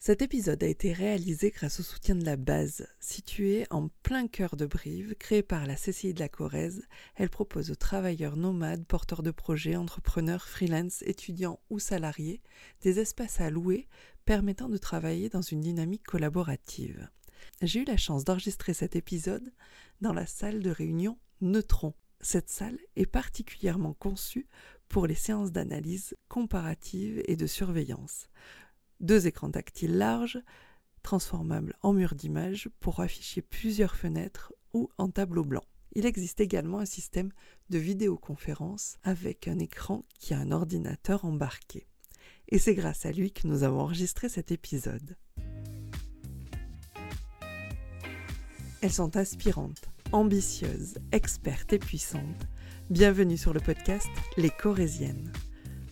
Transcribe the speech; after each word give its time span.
Cet 0.00 0.22
épisode 0.22 0.62
a 0.62 0.68
été 0.68 0.92
réalisé 0.92 1.50
grâce 1.50 1.80
au 1.80 1.82
soutien 1.82 2.14
de 2.14 2.24
la 2.24 2.36
base. 2.36 2.86
Située 3.00 3.66
en 3.70 3.88
plein 4.04 4.28
cœur 4.28 4.54
de 4.54 4.64
Brive, 4.64 5.16
créée 5.16 5.42
par 5.42 5.66
la 5.66 5.74
CCI 5.74 6.14
de 6.14 6.20
la 6.20 6.28
Corrèze, 6.28 6.86
elle 7.16 7.28
propose 7.28 7.72
aux 7.72 7.76
travailleurs 7.76 8.36
nomades, 8.36 8.86
porteurs 8.86 9.24
de 9.24 9.32
projets, 9.32 9.74
entrepreneurs, 9.74 10.46
freelance, 10.46 11.02
étudiants 11.02 11.58
ou 11.68 11.80
salariés 11.80 12.40
des 12.82 13.00
espaces 13.00 13.40
à 13.40 13.50
louer 13.50 13.88
permettant 14.24 14.68
de 14.68 14.78
travailler 14.78 15.30
dans 15.30 15.42
une 15.42 15.60
dynamique 15.60 16.04
collaborative. 16.04 17.08
J'ai 17.60 17.80
eu 17.80 17.84
la 17.84 17.96
chance 17.96 18.24
d'enregistrer 18.24 18.74
cet 18.74 18.94
épisode 18.94 19.52
dans 20.00 20.12
la 20.12 20.26
salle 20.26 20.62
de 20.62 20.70
réunion 20.70 21.18
Neutron. 21.40 21.92
Cette 22.20 22.50
salle 22.50 22.78
est 22.94 23.06
particulièrement 23.06 23.94
conçue 23.94 24.46
pour 24.88 25.08
les 25.08 25.16
séances 25.16 25.50
d'analyse 25.50 26.14
comparative 26.28 27.20
et 27.26 27.36
de 27.36 27.46
surveillance 27.48 28.28
deux 29.00 29.26
écrans 29.26 29.50
tactiles 29.50 29.96
larges, 29.96 30.40
transformables 31.02 31.74
en 31.82 31.92
mur 31.92 32.14
d'image 32.14 32.68
pour 32.80 33.00
afficher 33.00 33.42
plusieurs 33.42 33.94
fenêtres 33.94 34.52
ou 34.72 34.90
en 34.98 35.08
tableau 35.08 35.44
blanc. 35.44 35.64
Il 35.94 36.06
existe 36.06 36.40
également 36.40 36.80
un 36.80 36.86
système 36.86 37.30
de 37.70 37.78
vidéoconférence 37.78 38.98
avec 39.02 39.48
un 39.48 39.58
écran 39.58 40.04
qui 40.18 40.34
a 40.34 40.38
un 40.38 40.52
ordinateur 40.52 41.24
embarqué. 41.24 41.86
Et 42.48 42.58
c'est 42.58 42.74
grâce 42.74 43.06
à 43.06 43.12
lui 43.12 43.32
que 43.32 43.46
nous 43.46 43.62
avons 43.62 43.80
enregistré 43.80 44.28
cet 44.28 44.52
épisode. 44.52 45.16
Elles 48.80 48.92
sont 48.92 49.16
inspirantes, 49.16 49.90
ambitieuses, 50.12 50.98
expertes 51.10 51.72
et 51.72 51.78
puissantes. 51.78 52.46
Bienvenue 52.90 53.36
sur 53.36 53.52
le 53.52 53.60
podcast 53.60 54.08
Les 54.36 54.50
Corésiennes. 54.50 55.32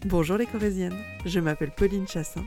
Bonjour 0.07 0.37
les 0.37 0.47
Corésiennes, 0.47 1.03
je 1.25 1.41
m'appelle 1.41 1.75
Pauline 1.75 2.07
Chassin 2.07 2.45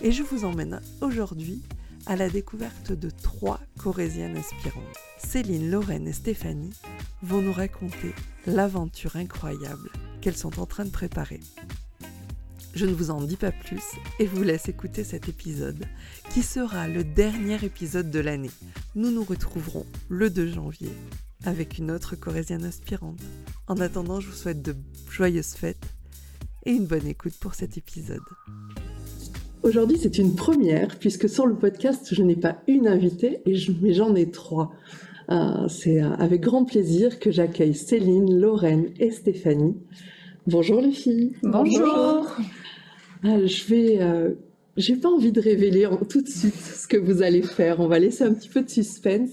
et 0.00 0.12
je 0.12 0.22
vous 0.22 0.44
emmène 0.44 0.80
aujourd'hui 1.00 1.62
à 2.06 2.16
la 2.16 2.28
découverte 2.28 2.92
de 2.92 3.10
trois 3.10 3.60
Corésiennes 3.78 4.36
inspirantes. 4.36 4.84
Céline, 5.18 5.70
Lorraine 5.70 6.08
et 6.08 6.12
Stéphanie 6.12 6.74
vont 7.22 7.40
nous 7.40 7.52
raconter 7.52 8.14
l'aventure 8.46 9.16
incroyable 9.16 9.90
qu'elles 10.20 10.36
sont 10.36 10.60
en 10.60 10.66
train 10.66 10.84
de 10.84 10.90
préparer. 10.90 11.40
Je 12.74 12.86
ne 12.86 12.92
vous 12.92 13.10
en 13.10 13.22
dis 13.22 13.36
pas 13.36 13.52
plus 13.52 13.82
et 14.18 14.26
vous 14.26 14.42
laisse 14.42 14.68
écouter 14.68 15.04
cet 15.04 15.28
épisode 15.28 15.86
qui 16.30 16.42
sera 16.42 16.88
le 16.88 17.04
dernier 17.04 17.64
épisode 17.64 18.10
de 18.10 18.18
l'année. 18.18 18.50
Nous 18.96 19.12
nous 19.12 19.22
retrouverons 19.22 19.86
le 20.08 20.28
2 20.28 20.48
janvier 20.52 20.90
avec 21.44 21.78
une 21.78 21.90
autre 21.90 22.16
Corésienne 22.16 22.64
inspirante. 22.64 23.20
En 23.68 23.76
attendant, 23.80 24.20
je 24.20 24.28
vous 24.28 24.36
souhaite 24.36 24.62
de 24.62 24.74
joyeuses 25.08 25.54
fêtes 25.54 25.86
et 26.66 26.72
une 26.72 26.86
bonne 26.86 27.06
écoute 27.06 27.34
pour 27.38 27.54
cet 27.54 27.78
épisode. 27.78 28.20
Aujourd'hui, 29.64 29.96
c'est 29.98 30.18
une 30.18 30.34
première, 30.34 30.98
puisque 30.98 31.26
sur 31.26 31.46
le 31.46 31.54
podcast, 31.54 32.08
je 32.12 32.22
n'ai 32.22 32.36
pas 32.36 32.58
une 32.66 32.86
invitée, 32.86 33.40
mais 33.46 33.94
j'en 33.94 34.14
ai 34.14 34.30
trois. 34.30 34.72
Euh, 35.30 35.68
c'est 35.68 36.02
euh, 36.02 36.10
avec 36.18 36.42
grand 36.42 36.66
plaisir 36.66 37.18
que 37.18 37.30
j'accueille 37.30 37.72
Céline, 37.72 38.38
Lorraine 38.38 38.90
et 39.00 39.10
Stéphanie. 39.10 39.74
Bonjour 40.46 40.82
les 40.82 40.92
filles. 40.92 41.32
Bonjour. 41.42 42.36
Euh, 43.24 43.46
je 43.46 43.64
vais, 43.64 44.36
j'ai 44.76 44.96
pas 44.96 45.08
envie 45.08 45.32
de 45.32 45.40
révéler 45.40 45.88
tout 46.10 46.20
de 46.20 46.28
suite 46.28 46.56
ce 46.56 46.86
que 46.86 46.98
vous 46.98 47.22
allez 47.22 47.40
faire. 47.40 47.80
On 47.80 47.88
va 47.88 47.98
laisser 47.98 48.24
un 48.24 48.34
petit 48.34 48.50
peu 48.50 48.60
de 48.60 48.68
suspense. 48.68 49.30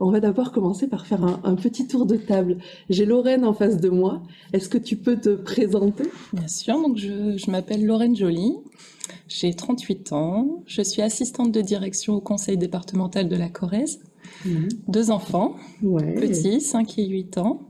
On 0.00 0.10
va 0.10 0.20
d'abord 0.20 0.52
commencer 0.52 0.86
par 0.86 1.06
faire 1.06 1.24
un, 1.24 1.54
petit 1.56 1.86
tour 1.86 2.06
de 2.06 2.16
table. 2.16 2.58
J'ai 2.88 3.04
Lorraine 3.04 3.44
en 3.44 3.52
face 3.52 3.78
de 3.78 3.88
moi. 3.88 4.22
Est-ce 4.52 4.68
que 4.68 4.78
tu 4.78 4.96
peux 4.96 5.16
te 5.16 5.34
présenter? 5.34 6.04
Bien 6.32 6.46
sûr. 6.46 6.74
Donc 6.80 6.96
je, 6.96 7.36
je 7.36 7.50
m'appelle 7.50 7.84
Lorraine 7.84 8.14
Joly. 8.14 8.54
J'ai 9.28 9.52
38 9.54 10.12
ans, 10.12 10.62
je 10.66 10.82
suis 10.82 11.02
assistante 11.02 11.52
de 11.52 11.60
direction 11.60 12.14
au 12.14 12.20
conseil 12.20 12.56
départemental 12.56 13.28
de 13.28 13.36
la 13.36 13.48
Corrèze. 13.48 14.00
Mhm. 14.44 14.68
Deux 14.88 15.10
enfants, 15.10 15.56
petits, 15.82 16.60
5 16.60 16.98
et 16.98 17.06
8 17.06 17.38
ans. 17.38 17.68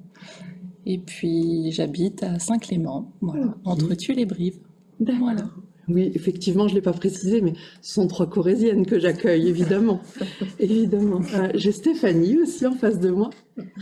Et 0.87 0.99
puis 0.99 1.71
j'habite 1.71 2.23
à 2.23 2.39
Saint-Clément, 2.39 3.13
voilà, 3.21 3.55
entre 3.65 3.95
Tulle 3.95 4.19
et 4.19 4.27
Brive. 4.27 4.59
Voilà. 5.01 5.51
Oui, 5.89 6.13
effectivement, 6.15 6.69
je 6.69 6.75
ne 6.75 6.77
l'ai 6.77 6.83
pas 6.83 6.93
précisé, 6.93 7.41
mais 7.41 7.55
ce 7.81 7.95
sont 7.95 8.07
trois 8.07 8.29
Corésiennes 8.29 8.85
que 8.85 8.99
j'accueille, 8.99 9.49
évidemment. 9.49 10.01
évidemment. 10.59 11.21
Euh, 11.35 11.49
j'ai 11.55 11.73
Stéphanie 11.73 12.39
aussi 12.39 12.67
en 12.67 12.75
face 12.75 12.99
de 12.99 13.11
moi. 13.11 13.31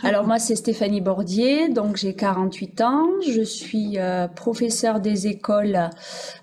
Alors 0.02 0.26
moi, 0.26 0.38
c'est 0.38 0.54
Stéphanie 0.56 1.00
Bordier, 1.00 1.68
donc 1.68 1.96
j'ai 1.96 2.14
48 2.14 2.80
ans. 2.82 3.08
Je 3.28 3.42
suis 3.42 3.98
euh, 3.98 4.28
professeure 4.28 5.00
des 5.00 5.26
écoles 5.26 5.78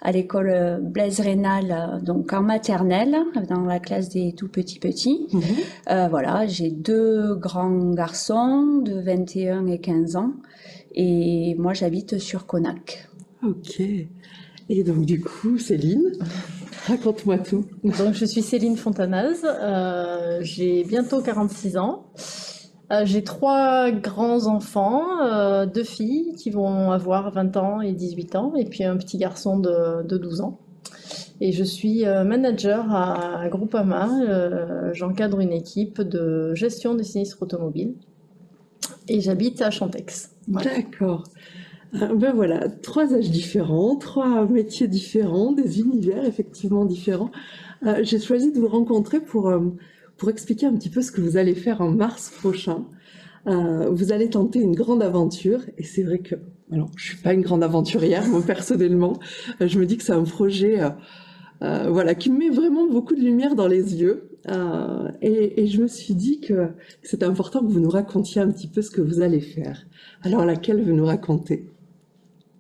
à 0.02 0.12
l'école 0.12 0.52
euh, 0.54 0.78
Blaise 0.80 1.20
Rénal, 1.22 2.02
donc 2.04 2.34
en 2.34 2.42
maternelle, 2.42 3.16
dans 3.50 3.64
la 3.64 3.80
classe 3.80 4.10
des 4.10 4.34
tout 4.34 4.50
petits 4.50 4.80
petits. 4.80 5.28
Mhm. 5.32 6.10
voilà, 6.10 6.46
j'ai 6.46 6.70
deux 6.70 7.36
grands 7.36 7.92
garçons 7.92 8.82
de 8.84 9.00
21 9.00 9.68
et 9.68 9.80
15 9.80 10.16
ans. 10.18 10.34
Et 10.94 11.56
moi, 11.58 11.74
j'habite 11.74 12.20
sur 12.20 12.46
Conac. 12.46 13.08
Ok. 13.44 13.82
Et 14.76 14.84
donc 14.84 15.06
du 15.06 15.22
coup, 15.22 15.60
Céline, 15.60 16.14
raconte-moi 16.88 17.38
tout. 17.38 17.64
Donc 17.84 18.14
je 18.14 18.26
suis 18.26 18.42
Céline 18.42 18.76
Fontanaz, 18.76 19.46
euh, 19.46 20.40
j'ai 20.42 20.84
bientôt 20.84 21.22
46 21.22 21.78
ans. 21.78 22.08
Euh, 22.92 23.04
j'ai 23.06 23.24
trois 23.24 23.92
grands 23.92 24.48
enfants, 24.48 25.22
euh, 25.22 25.68
deux 25.68 25.84
filles 25.84 26.34
qui 26.40 26.50
vont 26.50 26.92
avoir 26.92 27.30
20 27.32 27.56
ans 27.56 27.82
et 27.82 27.92
18 27.92 28.36
ans, 28.36 28.56
et 28.56 28.66
puis 28.66 28.84
un 28.84 28.98
petit 28.98 29.20
garçon 29.20 29.60
de, 29.60 30.02
12 30.02 30.42
ans. 30.42 30.58
Et 31.40 31.52
je 31.52 31.64
suis 31.64 32.06
manager 32.06 32.92
à 32.96 33.48
Groupama. 33.50 34.10
J'encadre 34.94 35.40
une 35.40 35.54
équipe 35.54 36.02
de 36.02 36.56
gestion 36.56 36.96
des 36.96 37.04
sinistres 37.04 37.44
automobiles. 37.44 37.94
Et 39.08 39.22
j'habite 39.22 39.62
à 39.62 39.70
Chantex. 39.70 40.32
D'accord. 40.48 41.26
Euh, 41.96 42.16
ben 42.16 42.34
voilà, 42.34 42.70
trois 42.70 43.14
âges 43.14 43.30
différents, 43.30 43.96
trois 43.96 44.46
métiers 44.48 44.88
différents, 44.88 45.52
des 45.52 45.80
univers 45.80 46.26
effectivement 46.26 46.86
différents. 46.86 47.32
Euh, 47.86 48.00
j'ai 48.02 48.20
choisi 48.20 48.52
de 48.52 48.60
vous 48.60 48.68
rencontrer 48.68 49.20
pour, 49.20 49.50
euh, 49.50 49.60
pour 50.18 50.30
expliquer 50.30 50.66
un 50.66 50.74
petit 50.74 50.90
peu 50.90 51.02
ce 51.02 51.12
que 51.12 51.22
vous 51.22 51.38
allez 51.38 51.54
faire 51.54 51.82
en 51.82 51.92
mars 51.92 52.32
prochain. 52.40 52.86
vous 53.46 54.14
allez 54.14 54.30
tenter 54.30 54.60
une 54.60 54.74
grande 54.74 55.04
aventure 55.04 55.60
et 55.78 55.84
c'est 55.84 56.04
vrai 56.04 56.20
que, 56.20 56.36
alors 56.72 56.90
je 56.96 57.08
suis 57.10 57.18
pas 57.18 57.34
une 57.34 57.42
grande 57.42 57.62
aventurière 57.62 58.26
moi 58.28 58.42
personnellement, 58.42 59.20
je 59.60 59.78
me 59.80 59.86
dis 59.86 59.98
que 59.98 60.04
c'est 60.04 60.14
un 60.14 60.24
projet 60.24 60.80
voilà, 61.60 62.16
qui 62.16 62.32
me 62.32 62.38
met 62.38 62.50
vraiment 62.50 62.88
beaucoup 62.88 63.16
de 63.16 63.20
lumière 63.20 63.56
dans 63.56 63.68
les 63.68 63.96
yeux. 64.02 64.30
et, 65.22 65.68
je 65.68 65.82
me 65.82 65.88
suis 65.88 66.16
dit 66.16 66.40
que 66.40 66.70
c'était 67.02 67.26
important 67.26 67.60
que 67.60 67.72
vous 67.72 67.82
nous 67.82 67.90
racontiez 67.90 68.40
un 68.40 68.50
petit 68.50 68.70
peu 68.70 68.82
ce 68.82 68.92
que 68.92 69.02
vous 69.02 69.20
allez 69.20 69.42
faire. 69.42 69.86
Alors 70.22 70.46
laquelle 70.46 70.82
vous 70.82 70.94
nous 70.94 71.06
racontez? 71.06 71.68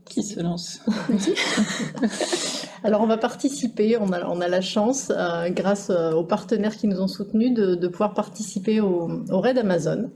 Qui 0.05 0.23
se 0.23 0.39
lance 0.39 0.79
Alors 2.83 3.01
on 3.01 3.07
va 3.07 3.17
participer, 3.17 3.97
on 3.97 4.11
a, 4.11 4.25
on 4.27 4.41
a 4.41 4.49
la 4.49 4.59
chance, 4.59 5.11
euh, 5.15 5.49
grâce 5.49 5.89
euh, 5.89 6.11
aux 6.11 6.25
partenaires 6.25 6.75
qui 6.75 6.87
nous 6.87 6.99
ont 6.99 7.07
soutenus, 7.07 7.53
de, 7.53 7.87
pouvoir 7.87 8.13
participer 8.13 8.81
au, 8.81 9.09
raid 9.29 9.57
Amazon. 9.57 10.11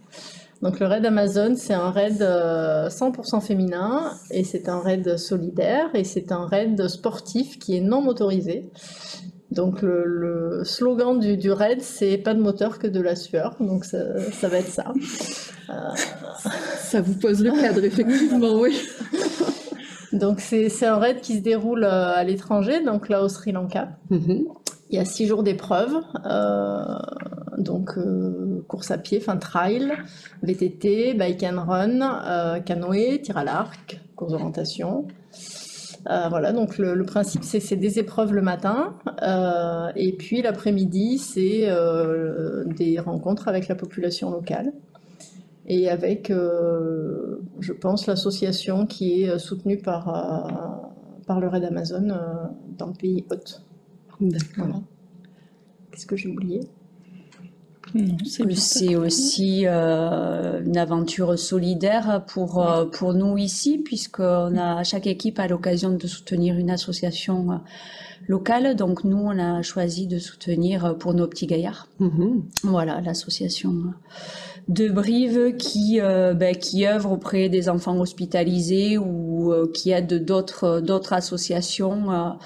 Donc 0.62 0.80
le 0.80 0.88
raid 0.88 1.06
Amazon, 1.06 1.56
c'est 1.56 1.74
un 1.74 1.92
raid 1.92 2.20
100% 2.20 2.22
euh, 2.24 3.40
féminin 3.40 4.12
et 4.32 4.44
c'est 4.44 4.68
un 4.68 4.80
raid 4.80 5.18
solidaire 5.18 5.90
et 5.94 6.04
c'est 6.04 6.32
un 6.32 6.46
raid 6.46 6.88
sportif 6.88 7.58
qui 7.58 7.78
est 7.78 7.82
non 7.82 8.02
motorisé. 8.02 8.70
Donc 9.52 9.82
le, 9.82 10.64
slogan 10.66 11.20
du, 11.20 11.38
du 11.38 11.52
raid, 11.52 11.82
c'est 11.82 12.18
pas 12.18 12.34
de 12.34 12.42
moteur 12.42 12.80
que 12.80 12.88
de 12.88 13.00
la 13.00 13.16
sueur. 13.16 13.56
Donc 13.62 13.86
ça, 13.86 14.00
ça 14.34 14.50
va 14.50 14.58
être 14.58 14.68
ça. 14.68 14.92
Ça 16.80 17.02
vous 17.02 17.14
pose 17.14 17.44
le 17.44 17.52
cadre, 17.52 17.84
effectivement, 17.84 18.60
oui. 18.60 18.78
Donc 20.14 20.40
c'est 20.40 20.86
un 20.86 20.98
raid 20.98 21.22
qui 21.22 21.38
se 21.38 21.42
déroule 21.42 21.84
euh, 21.84 22.16
à 22.16 22.24
l'étranger, 22.24 22.84
donc 22.84 23.10
là 23.10 23.24
au 23.24 23.30
Sri 23.30 23.52
Lanka. 23.52 23.90
Mhm. 24.10 24.46
Il 24.90 24.96
y 24.96 25.00
a 25.00 25.06
six 25.06 25.28
jours 25.28 25.44
d'épreuve, 25.44 25.96
euh, 26.26 26.82
donc 27.58 27.98
euh, 27.98 28.64
course 28.70 28.90
à 28.90 28.98
pied, 28.98 29.18
enfin 29.22 29.36
trail, 29.36 29.92
VTT, 30.44 31.14
bike 31.14 31.44
and 31.44 31.62
run, 31.68 32.62
canoë, 32.62 33.22
tir 33.22 33.38
à 33.38 33.44
l'arc, 33.44 34.00
course 34.16 34.32
d'orientation. 34.32 35.06
voilà, 36.06 36.54
donc 36.54 36.78
le, 36.78 36.94
le 36.94 37.06
principe 37.06 37.44
c'est 37.44 37.60
c'est 37.60 37.76
des 37.76 38.00
épreuves 38.00 38.34
le 38.34 38.42
matin 38.42 38.94
et 39.98 40.14
puis 40.14 40.42
l'après-midi 40.42 41.18
c'est 41.18 41.68
des 42.78 42.98
rencontres 43.00 43.50
avec 43.50 43.68
la 43.68 43.76
population 43.76 44.32
locale 44.32 44.72
et 45.68 45.90
avec, 45.90 46.30
euh, 46.30 47.42
je 47.60 47.74
pense, 47.74 48.08
l'association 48.08 48.86
qui 48.86 49.24
est 49.24 49.38
soutenue 49.38 49.78
par, 49.78 50.08
euh, 50.08 51.24
par 51.26 51.40
le 51.40 51.48
Raid 51.48 51.64
Amazon 51.66 52.10
euh, 52.10 52.16
dans 52.78 52.88
le 52.88 52.94
pays 52.94 53.26
hôte. 53.30 53.64
D'accord. 54.22 54.82
Qu'est-ce 55.92 56.06
que 56.06 56.16
j'ai 56.16 56.30
oublié? 56.30 56.62
C'est 58.26 58.96
aussi 58.98 59.64
euh, 59.66 60.62
une 60.62 60.78
aventure 60.78 61.40
solidaire 61.40 62.26
pour, 62.28 62.62
euh, 62.62 62.86
pour 62.86 63.14
nous 63.14 63.38
ici, 63.38 63.78
puisqu'on 63.78 64.58
a, 64.58 64.84
chaque 64.84 65.08
équipe 65.08 65.40
a 65.40 65.48
l'occasion 65.48 65.92
de 65.92 66.08
soutenir 66.08 66.58
une 66.58 66.70
association 66.70 67.52
euh, 67.52 67.56
locale. 68.28 68.76
Donc 68.76 69.06
nous, 69.06 69.18
on 69.18 69.40
a 69.40 69.62
choisi 69.62 70.06
de 70.06 70.20
soutenir 70.20 70.98
pour 70.98 71.14
nos 71.14 71.28
petits 71.28 71.48
gaillards. 71.48 71.88
Mm-hmm. 72.02 72.42
Voilà, 72.64 73.00
l'association 73.00 73.94
de 74.68 74.90
Brive 74.90 75.56
qui, 75.58 76.00
ben, 76.00 76.56
qui 76.56 76.86
œuvre 76.86 77.14
auprès 77.14 77.48
des 77.48 77.70
enfants 77.70 78.00
hospitalisés 78.00 78.98
ou 78.98 79.54
qui 79.74 79.92
aide 79.92 80.26
d'autres, 80.26 80.82
d'autres 80.82 81.14
associations, 81.14 82.38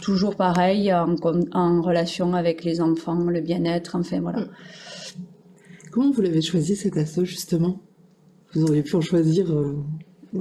toujours 0.00 0.36
pareil, 0.36 0.92
en, 0.92 1.82
relation 1.82 2.34
avec 2.34 2.64
les 2.64 2.80
enfants, 2.80 3.24
le 3.24 3.40
bien-être, 3.40 3.96
enfin 3.96 4.20
voilà. 4.20 4.40
Mm. 4.40 4.48
Comment 5.96 6.10
vous 6.10 6.20
l'avez 6.20 6.42
choisi 6.42 6.76
cet 6.76 6.98
assaut 6.98 7.24
justement? 7.24 7.80
Vous 8.52 8.64
auriez 8.64 8.82
pu 8.82 8.96
en 8.96 9.00
choisir 9.00 9.50
euh, 9.50 9.82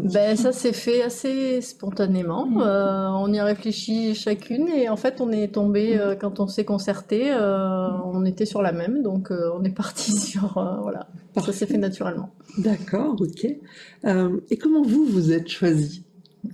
ben, 0.04 0.36
ça 0.36 0.52
s'est 0.52 0.74
fait 0.74 1.02
assez 1.02 1.62
spontanément. 1.62 2.46
Mm. 2.46 2.62
Euh, 2.62 3.10
on 3.12 3.32
y 3.34 3.40
a 3.40 3.46
réfléchi 3.46 4.16
chacune 4.16 4.68
et 4.68 4.90
en 4.90 4.98
fait 4.98 5.22
on 5.22 5.32
est 5.32 5.54
tombé 5.54 5.98
euh, 5.98 6.16
quand 6.16 6.40
on 6.40 6.48
s'est 6.48 6.66
concerté, 6.66 7.34
on 7.34 8.26
était 8.26 8.46
sur 8.46 8.62
la 8.62 8.72
même, 8.72 9.02
donc 9.04 9.32
on 9.32 9.64
est 9.64 9.76
parti 9.76 10.12
sur 10.18 10.54
voilà. 10.82 11.08
Ça 11.38 11.52
s'est 11.52 11.66
fait 11.66 11.78
naturellement. 11.78 12.30
D'accord, 12.58 13.16
ok. 13.20 13.46
et 13.46 14.58
comment 14.58 14.82
vous 14.84 15.06
vous 15.06 15.32
êtes 15.32 15.50
choisi? 15.50 16.04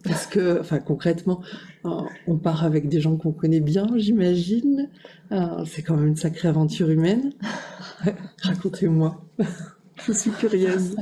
Parce 0.03 0.25
que, 0.25 0.59
enfin 0.59 0.79
concrètement, 0.79 1.41
on 1.83 2.37
part 2.37 2.63
avec 2.63 2.87
des 2.87 3.01
gens 3.01 3.17
qu'on 3.17 3.33
connaît 3.33 3.59
bien, 3.59 3.87
j'imagine. 3.95 4.89
c'est 5.65 5.83
quand 5.83 5.97
même 5.97 6.07
une 6.07 6.15
sacrée 6.15 6.47
aventure 6.47 6.89
humaine. 6.89 7.33
Racontez-moi. 8.41 9.21
Je 10.07 10.13
suis 10.13 10.31
curieuse. 10.31 10.95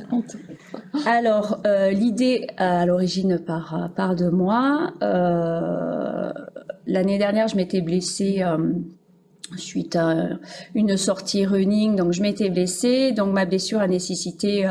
Alors, 1.05 1.61
euh, 1.65 1.91
l'idée 1.91 2.47
à 2.57 2.85
l'origine 2.85 3.39
part, 3.39 3.91
part 3.95 4.15
de 4.15 4.29
moi. 4.29 4.93
Euh, 5.01 6.31
l'année 6.85 7.17
dernière, 7.17 7.47
je 7.47 7.55
m'étais 7.55 7.81
blessée 7.81 8.41
euh, 8.41 8.57
suite 9.57 9.95
à 9.95 10.27
une 10.75 10.97
sortie 10.97 11.45
running, 11.45 11.95
donc 11.95 12.11
je 12.11 12.21
m'étais 12.21 12.49
blessée. 12.49 13.11
Donc 13.11 13.33
ma 13.33 13.45
blessure 13.45 13.79
a 13.79 13.87
nécessité 13.87 14.67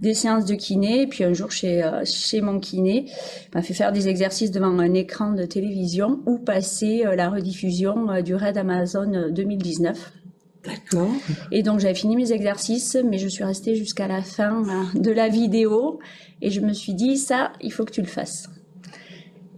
des 0.00 0.14
séances 0.14 0.44
de 0.44 0.54
kiné. 0.54 1.06
Puis 1.06 1.24
un 1.24 1.32
jour, 1.32 1.50
chez, 1.50 1.88
chez 2.04 2.40
mon 2.40 2.58
kiné, 2.58 3.06
m'a 3.54 3.62
fait 3.62 3.74
faire 3.74 3.92
des 3.92 4.08
exercices 4.08 4.50
devant 4.50 4.78
un 4.78 4.92
écran 4.92 5.32
de 5.32 5.44
télévision 5.44 6.20
ou 6.26 6.38
passer 6.38 7.04
la 7.16 7.30
rediffusion 7.30 8.20
du 8.22 8.34
Raid 8.34 8.58
Amazon 8.58 9.30
2019. 9.30 10.12
D'accord. 10.64 11.10
Et 11.52 11.62
donc 11.62 11.80
j'avais 11.80 11.94
fini 11.94 12.16
mes 12.16 12.32
exercices, 12.32 12.96
mais 13.04 13.18
je 13.18 13.28
suis 13.28 13.44
restée 13.44 13.74
jusqu'à 13.74 14.08
la 14.08 14.22
fin 14.22 14.64
euh, 14.64 14.98
de 14.98 15.10
la 15.10 15.28
vidéo 15.28 16.00
et 16.42 16.50
je 16.50 16.60
me 16.60 16.72
suis 16.72 16.94
dit 16.94 17.16
ça, 17.16 17.52
il 17.60 17.72
faut 17.72 17.84
que 17.84 17.92
tu 17.92 18.00
le 18.00 18.08
fasses. 18.08 18.48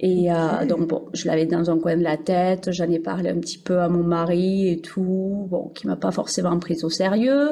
Et 0.02 0.32
euh, 0.32 0.64
donc 0.66 0.88
bon, 0.88 1.06
je 1.12 1.26
l'avais 1.26 1.44
dans 1.44 1.70
un 1.70 1.78
coin 1.78 1.96
de 1.96 2.02
la 2.02 2.16
tête, 2.16 2.70
j'en 2.72 2.88
ai 2.90 2.98
parlé 2.98 3.28
un 3.30 3.38
petit 3.38 3.58
peu 3.58 3.80
à 3.80 3.88
mon 3.88 4.02
mari 4.02 4.70
et 4.70 4.80
tout, 4.80 5.46
bon, 5.50 5.68
qui 5.74 5.86
m'a 5.86 5.96
pas 5.96 6.10
forcément 6.10 6.58
prise 6.58 6.84
au 6.84 6.90
sérieux. 6.90 7.50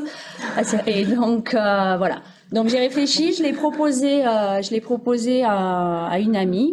Et 0.86 1.04
donc 1.04 1.52
euh, 1.52 1.96
voilà. 1.98 2.22
Donc 2.52 2.68
j'ai 2.68 2.78
réfléchi, 2.78 3.34
je 3.34 3.42
l'ai 3.42 3.52
proposé, 3.52 4.22
je 4.22 4.70
l'ai 4.70 4.80
proposé 4.80 5.44
à, 5.44 6.06
à, 6.06 6.18
une 6.18 6.36
amie 6.36 6.72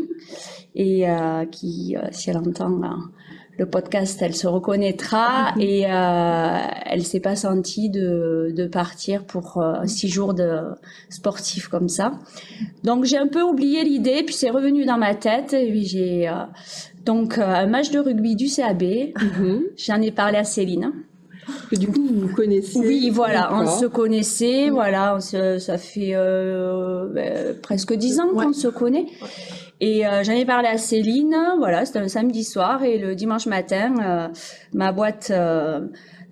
et 0.75 1.05
qui, 1.51 1.97
si 2.11 2.29
elle 2.29 2.37
entend 2.37 2.81
le 3.57 3.65
podcast, 3.65 4.19
elle 4.21 4.35
se 4.35 4.47
reconnaîtra 4.47 5.53
mhm. 5.55 5.61
et 5.61 5.85
euh, 5.89 6.57
elle 6.85 7.03
s'est 7.03 7.19
pas 7.19 7.35
sentie 7.35 7.89
de, 7.89 8.51
de 8.55 8.67
partir 8.67 9.23
pour 9.23 9.57
euh, 9.57 9.85
six 9.85 10.09
jours 10.09 10.33
de 10.33 10.59
sportif 11.09 11.67
comme 11.67 11.89
ça. 11.89 12.13
Donc 12.83 13.05
j'ai 13.05 13.17
un 13.17 13.27
peu 13.27 13.41
oublié 13.41 13.83
l'idée, 13.83 14.23
puis 14.23 14.35
c'est 14.35 14.49
revenu 14.49 14.85
dans 14.85 14.97
ma 14.97 15.15
tête. 15.15 15.53
Et 15.53 15.83
j'ai 15.83 16.27
euh, 16.27 16.33
donc 17.05 17.37
euh, 17.37 17.43
un 17.43 17.67
match 17.67 17.91
de 17.91 17.99
rugby 17.99 18.35
du 18.35 18.47
CAB. 18.47 18.83
Mhm. 18.83 19.63
J'en 19.77 20.01
ai 20.01 20.11
parlé 20.11 20.37
à 20.37 20.43
Céline. 20.43 20.91
Du 21.71 21.87
coup, 21.87 22.07
vous 22.07 22.27
vous 22.27 22.35
connaissez 22.35 22.79
Oui, 22.79 23.11
voilà, 23.11 23.53
on 23.53 23.67
se 23.67 23.85
connaissait, 23.85 24.71
voilà, 24.71 25.19
ça 25.19 25.77
fait 25.77 26.13
ben, 26.13 27.55
presque 27.61 27.93
dix 27.93 28.19
ans 28.19 28.29
qu'on 28.29 28.51
se 28.51 28.67
connaît. 28.67 29.05
Et 29.81 30.07
euh, 30.07 30.23
j'en 30.23 30.33
ai 30.33 30.45
parlé 30.45 30.67
à 30.67 30.77
Céline, 30.77 31.35
voilà, 31.57 31.85
c'était 31.85 31.99
un 31.99 32.07
samedi 32.07 32.43
soir 32.43 32.83
et 32.83 32.97
le 32.97 33.13
dimanche 33.13 33.45
matin, 33.45 33.93
euh, 34.01 34.27
ma 34.73 34.93
boîte, 34.93 35.31
euh, 35.31 35.81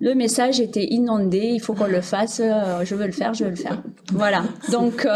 le 0.00 0.14
message 0.14 0.60
était 0.60 0.84
inondé, 0.84 1.50
il 1.52 1.60
faut 1.60 1.74
qu'on 1.74 1.86
le 1.86 2.00
fasse, 2.00 2.40
je 2.40 2.94
veux 2.94 3.06
le 3.06 3.12
faire, 3.12 3.34
je 3.34 3.44
veux 3.44 3.50
le 3.50 3.56
faire. 3.56 3.82
Voilà, 4.12 4.44
donc 4.72 5.06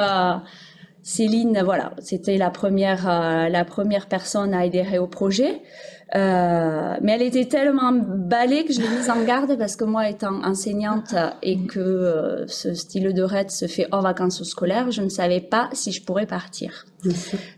Céline, 1.03 1.63
voilà, 1.65 1.95
c'était 1.99 2.37
la 2.37 2.51
première, 2.51 3.07
la 3.51 3.65
première 3.65 4.07
personne 4.07 4.55
à 4.55 4.61
adhérer 4.61 4.99
au 4.99 5.07
projet. 5.07 5.63
Euh, 6.15 6.95
mais 7.03 7.13
elle 7.13 7.23
était 7.23 7.45
tellement 7.45 7.89
emballée 7.89 8.65
que 8.65 8.73
je 8.73 8.81
l'ai 8.81 8.89
mise 8.89 9.11
en 9.11 9.23
garde 9.25 9.59
parce 9.59 9.77
que 9.77 9.85
moi, 9.85 10.09
étant 10.09 10.43
enseignante 10.43 11.15
et 11.43 11.59
que 11.67 11.81
euh, 11.81 12.47
ce 12.47 12.73
style 12.73 13.13
de 13.13 13.23
raid 13.23 13.51
se 13.51 13.67
fait 13.67 13.87
hors 13.93 14.01
vacances 14.01 14.43
scolaires, 14.43 14.91
je 14.91 15.03
ne 15.03 15.11
savais 15.11 15.41
pas 15.41 15.69
si 15.73 15.93
je 15.93 16.03
pourrais 16.03 16.27
partir. 16.27 16.87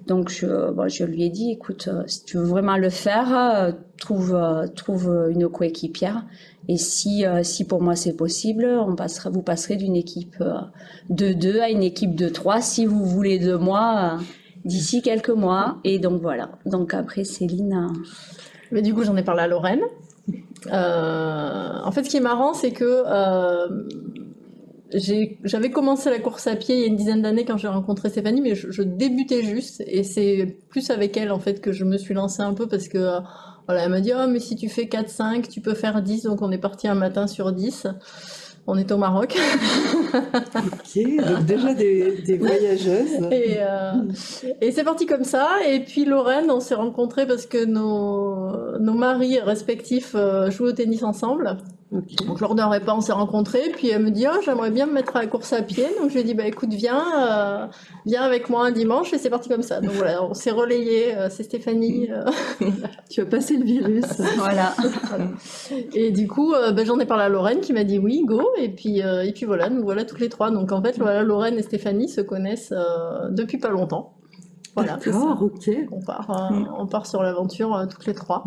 Donc, 0.06 0.31
je, 0.31 0.73
bon, 0.73 0.88
je 0.88 1.05
lui 1.05 1.25
ai 1.25 1.31
dit, 1.31 1.52
écoute, 1.52 1.88
euh, 1.88 2.02
si 2.06 2.25
tu 2.25 2.38
veux 2.38 2.44
vraiment 2.44 2.76
le 2.76 2.91
faire, 2.91 3.75
trouve, 3.99 4.37
trouve 4.75 5.29
une 5.31 5.49
coéquipière. 5.49 6.25
Et 6.69 6.76
si, 6.76 7.25
si 7.43 7.64
pour 7.64 7.81
moi 7.82 7.97
c'est 7.97 8.12
possible, 8.17 8.64
on 8.64 8.94
passera, 8.94 9.31
vous 9.31 9.43
passerez 9.43 9.76
d'une 9.76 9.97
équipe 9.97 10.43
de 11.08 11.32
deux 11.32 11.61
à 11.61 11.70
une 11.70 11.82
équipe 11.82 12.14
de 12.14 12.29
trois 12.29 12.61
si 12.61 12.85
vous 12.85 13.05
voulez 13.05 13.38
de 13.38 13.55
moi 13.55 14.19
d'ici 14.65 15.03
quelques 15.03 15.31
mois. 15.31 15.79
Et 15.85 15.99
donc 15.99 16.21
voilà. 16.21 16.51
Donc 16.67 16.95
après, 16.95 17.25
Céline. 17.25 17.89
Mais 18.73 18.83
du 18.83 18.95
coup, 18.95 19.03
j'en 19.03 19.17
ai 19.17 19.23
parlé 19.23 19.43
à 19.43 19.49
Lorraine. 19.49 19.83
Euh, 20.67 21.73
en 21.83 21.91
fait, 21.93 22.05
ce 22.05 22.11
qui 22.11 22.19
est 22.19 22.21
marrant, 22.21 22.55
c'est 22.55 22.71
que 22.71 23.03
euh, 23.07 23.69
j'avais 25.45 25.71
commencé 25.71 26.11
la 26.11 26.19
course 26.19 26.47
à 26.47 26.57
pied 26.57 26.75
il 26.75 26.81
y 26.81 26.85
a 26.85 26.87
une 26.87 26.97
dizaine 26.97 27.23
d'années 27.23 27.45
quand 27.45 27.57
j'ai 27.57 27.69
rencontré 27.69 28.11
Stéphanie, 28.11 28.41
mais 28.41 28.55
je, 28.55 28.83
débutais 28.83 29.43
juste. 29.43 29.83
Et 29.87 30.05
c'est 30.05 30.59
plus 30.69 30.91
avec 30.91 31.17
elle, 31.17 31.33
en 31.33 31.41
fait, 31.41 31.61
que 31.61 31.73
je 31.73 31.85
me 31.85 31.97
suis 31.97 32.15
lancée 32.15 32.43
un 32.43 32.55
peu 32.55 32.67
parce 32.69 32.89
que. 32.89 33.19
voilà, 33.67 33.85
elle 33.85 33.91
m'a 33.91 34.01
dit, 34.01 34.12
oh, 34.15 34.27
mais 34.29 34.41
si 34.41 34.57
tu 34.57 34.69
fais 34.69 34.85
4-5, 34.85 35.49
tu 35.49 35.61
peux 35.61 35.75
faire 35.75 36.03
10. 36.03 36.25
Donc, 36.25 36.43
on 36.43 36.51
est 36.51 36.59
parti 36.59 36.87
un 36.89 36.95
matin 36.95 37.27
sur 37.27 37.53
10 37.53 37.87
on 38.67 38.77
est 38.77 38.93
au 38.93 38.97
Maroc. 38.97 39.37
ok, 40.15 41.27
donc 41.27 41.45
déjà 41.45 41.75
des, 41.75 42.39
voyageuses. 42.39 43.29
Euh, 43.33 43.93
et, 44.61 44.71
c'est 44.71 44.85
parti 44.85 45.07
comme 45.07 45.25
ça. 45.25 45.49
Et 45.69 45.81
puis 45.81 46.05
Lorraine, 46.05 46.51
on 46.51 46.61
s'est 46.61 46.75
rencontrés 46.75 47.27
parce 47.27 47.47
que 47.47 47.65
nos, 47.65 48.79
nos 48.79 48.95
maris 48.95 49.39
respectifs 49.41 50.15
euh, 50.15 50.51
jouent 50.51 50.67
au 50.67 50.73
tennis 50.73 51.03
ensemble. 51.03 51.59
Donc 51.92 52.40
lors 52.40 52.54
d'un 52.54 52.66
repas, 52.66 52.94
on 52.94 53.00
s'est 53.00 53.12
rencontrés, 53.12 53.73
puis 53.75 53.88
elle 53.88 54.04
me 54.04 54.11
dit 54.12 54.25
oh, 54.28 54.40
j'aimerais 54.44 54.70
bien 54.70 54.87
me 54.87 54.92
mettre 54.92 55.16
à 55.16 55.23
la 55.23 55.26
course 55.26 55.52
à 55.52 55.61
pied. 55.61 55.87
Donc 56.00 56.11
je 56.11 56.14
lui 56.14 56.20
ai 56.20 56.25
dit 56.25 56.35
bah 56.35 56.47
écoute 56.47 56.73
viens, 56.73 57.02
euh, 57.18 57.66
viens 58.06 58.23
avec 58.23 58.49
moi 58.49 58.64
un 58.64 58.70
dimanche 58.70 59.12
et 59.12 59.18
c'est 59.18 59.28
parti 59.28 59.49
comme 59.49 59.62
ça. 59.62 59.80
Donc 59.80 59.90
voilà, 59.94 60.23
on 60.23 60.32
s'est 60.32 60.52
relayé. 60.52 61.16
Euh, 61.16 61.28
c'est 61.30 61.42
Stéphanie. 61.42 62.09
Euh. 62.09 62.30
tu 63.11 63.20
as 63.20 63.26
passé 63.26 63.56
le 63.56 63.64
virus. 63.64 64.04
voilà. 64.37 64.73
Et 65.94 66.12
du 66.12 66.28
coup, 66.28 66.52
bah, 66.52 66.85
j'en 66.85 66.99
ai 67.00 67.06
parlé 67.06 67.25
à 67.25 67.28
Lorraine 67.28 67.61
qui 67.61 67.73
m'a 67.73 67.82
dit 67.82 67.99
oui 67.99 68.23
go 68.25 68.50
et 68.56 68.68
puis 68.68 69.00
et 69.00 69.32
puis 69.32 69.47
voilà, 69.47 69.68
nous 69.68 69.82
voilà 69.82 70.04
toutes 70.04 70.20
les 70.20 70.28
trois. 70.28 70.52
Donc 70.52 70.70
en 70.70 70.80
fait 70.80 70.97
voilà, 70.97 71.23
Lorraine 71.23 71.59
et 71.59 71.62
Stéphanie 71.62 72.09
se 72.09 72.20
connaissent 72.20 72.73
depuis 73.30 73.59
pas 73.59 73.70
longtemps. 73.70 74.14
Voilà. 74.76 74.97
D'accord, 74.97 75.42
ok. 75.42 75.70
On 75.90 76.00
part, 76.00 76.52
on 76.78 76.87
part 76.87 77.06
sur 77.06 77.23
l'aventure 77.23 77.87
toutes 77.90 78.06
les 78.06 78.14
trois. 78.14 78.44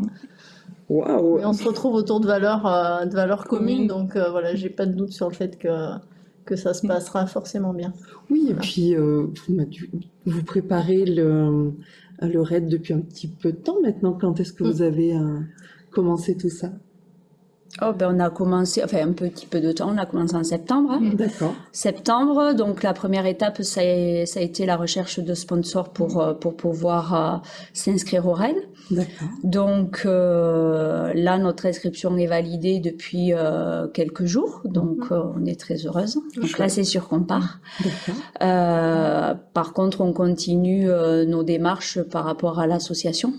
Et 0.90 1.46
on 1.46 1.54
se 1.54 1.64
retrouve 1.64 1.96
autour 1.96 2.20
de 2.20 2.28
valeurs, 2.28 2.66
euh, 2.68 3.06
de 3.06 3.14
valeurs 3.14 3.46
communes, 3.46 3.88
donc 3.88 4.16
euh, 4.16 4.30
voilà, 4.30 4.56
j'ai 4.56 4.70
pas 4.70 4.86
de 4.86 4.94
doute 4.94 5.12
sur 5.12 5.30
le 5.30 5.34
fait 5.34 5.58
que, 5.58 5.68
que 6.46 6.56
ça 6.56 6.74
se 6.74 6.86
passera 6.86 7.26
forcément 7.26 7.74
bien. 7.74 7.94
Oui, 8.30 8.48
et 8.50 8.54
puis 8.54 8.96
euh, 8.96 9.28
vous, 10.26 10.44
préparez 10.44 11.06
le, 11.06 11.74
le 12.22 12.42
raid 12.42 12.68
depuis 12.68 12.94
un 12.94 13.00
petit 13.00 13.28
peu 13.28 13.52
de 13.52 13.58
temps 13.58 13.82
maintenant. 13.82 14.14
Quand 14.14 14.40
est-ce 14.40 14.54
que 14.54 14.64
vous 14.64 14.84
mm. 14.84 14.88
avez 14.88 15.14
commencé 15.92 16.36
tout 16.36 16.50
ça? 16.50 16.72
Oh, 17.82 17.92
ben 17.98 18.16
on 18.16 18.20
a 18.20 18.30
commencé, 18.30 18.84
enfin 18.84 19.08
un 19.08 19.14
petit 19.14 19.46
peu 19.46 19.60
de 19.60 19.72
temps, 19.72 19.92
on 19.94 19.98
a 19.98 20.06
commencé 20.06 20.36
en 20.36 20.44
septembre. 20.44 20.92
Hein. 20.92 21.00
Mm. 21.02 21.14
D'accord. 21.16 21.56
Septembre, 21.72 22.54
donc 22.54 22.84
la 22.84 22.94
première 22.94 23.26
étape, 23.26 23.62
ça 23.64 23.82
a, 23.82 24.26
ça 24.26 24.40
a, 24.40 24.44
été 24.44 24.66
la 24.66 24.76
recherche 24.76 25.20
de 25.20 25.34
sponsors 25.34 25.90
pour, 25.90 26.38
pour 26.40 26.56
pouvoir 26.56 27.42
s'inscrire 27.74 28.28
au 28.28 28.34
raid. 28.34 28.56
Donc 29.44 30.04
euh, 30.06 31.12
là, 31.14 31.38
notre 31.38 31.66
inscription 31.66 32.18
est 32.18 32.28
validée 32.28 32.80
depuis 32.80 33.34
euh, 33.34 33.88
quelques 33.88 34.26
jours, 34.26 34.62
donc 34.66 35.12
euh, 35.12 35.22
on 35.36 35.46
est 35.46 35.60
très 35.60 35.86
heureuse. 35.86 36.20
Donc 36.36 36.58
là, 36.58 36.70
c'est 36.70 36.84
sûr 36.84 37.08
qu'on 37.08 37.22
part. 37.22 37.60
par 38.40 39.74
contre, 39.74 40.02
on 40.02 40.14
continue 40.14 40.88
nos 41.28 41.44
démarches 41.44 42.02
par 42.02 42.26
rapport 42.26 42.60
à 42.60 42.68
l'association 42.68 43.34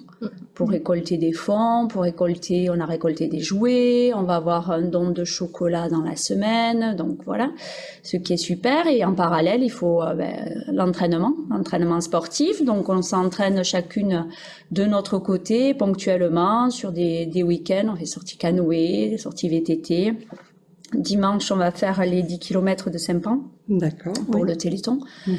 pour 0.55 0.71
récolter 0.71 1.19
des 1.19 1.33
fonds, 1.33 1.88
pour 1.88 2.03
récolter, 2.03 2.71
on 2.71 2.81
a 2.81 2.87
récolté 2.87 3.26
des 3.26 3.41
jouets, 3.41 4.12
on 4.14 4.24
va 4.25 4.37
avoir 4.37 4.71
un 4.71 4.83
don 4.83 5.11
de 5.11 5.25
chocolat 5.25 5.88
dans 5.88 6.02
la 6.02 6.16
semaine, 6.16 6.97
donc 6.97 7.19
voilà, 7.25 7.50
ce 8.02 8.16
qui 8.16 8.33
est 8.33 8.38
super. 8.38 8.87
Et 8.87 9.04
en 9.04 9.14
parallèle, 9.14 9.62
il 9.62 9.71
faut 9.71 10.02
euh, 10.02 10.14
ben, 10.14 10.64
l'entraînement, 10.73 11.35
l'entraînement 11.50 12.00
sportif. 12.00 12.64
Donc 12.64 12.88
on 12.88 13.02
s'entraîne 13.02 13.62
chacune 13.64 14.26
de 14.71 14.85
notre 14.85 15.19
côté 15.19 15.75
ponctuellement 15.75 16.71
sur 16.71 16.93
des, 16.93 17.26
des 17.26 17.43
week-ends. 17.43 17.88
On 17.93 17.97
fait 17.97 18.07
sorties 18.07 18.37
canoë, 18.37 19.19
sorties 19.19 19.49
VTT. 19.49 20.14
Dimanche, 20.94 21.50
on 21.50 21.56
va 21.56 21.70
faire 21.70 22.04
les 22.04 22.22
10 22.22 22.38
km 22.38 22.90
de 22.90 22.98
Saint-Pan. 22.98 23.40
D'accord. 23.68 24.12
Pour 24.30 24.44
le 24.44 24.56
Téléthon. 24.56 24.98
Mhm. 25.26 25.36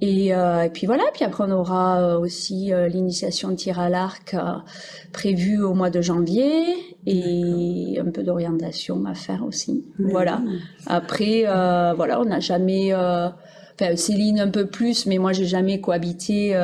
et, 0.00 0.34
euh, 0.34 0.62
et, 0.62 0.70
puis 0.70 0.86
voilà, 0.86 1.04
puis 1.12 1.24
après 1.24 1.44
on 1.46 1.50
aura 1.52 2.00
euh, 2.00 2.18
aussi 2.18 2.72
euh, 2.72 2.88
l'initiation 2.88 3.50
de 3.50 3.54
tir 3.54 3.78
à 3.78 3.88
l'arc 3.88 4.34
prévue 5.12 5.62
au 5.62 5.74
mois 5.74 5.90
de 5.90 6.00
janvier 6.00 6.74
et 7.06 7.98
un 8.00 8.10
peu 8.10 8.24
d'orientation 8.24 9.04
à 9.04 9.14
faire 9.14 9.44
aussi. 9.44 9.84
Voilà. 9.98 10.42
Après, 10.86 11.44
voilà, 11.44 12.20
on 12.20 12.24
n'a 12.24 12.40
jamais... 12.40 12.92
Enfin, 12.94 13.94
Céline 13.94 14.40
un 14.40 14.50
peu 14.50 14.66
plus, 14.66 15.06
mais 15.06 15.18
moi 15.18 15.32
j'ai 15.32 15.44
jamais 15.44 15.80
cohabité 15.80 16.56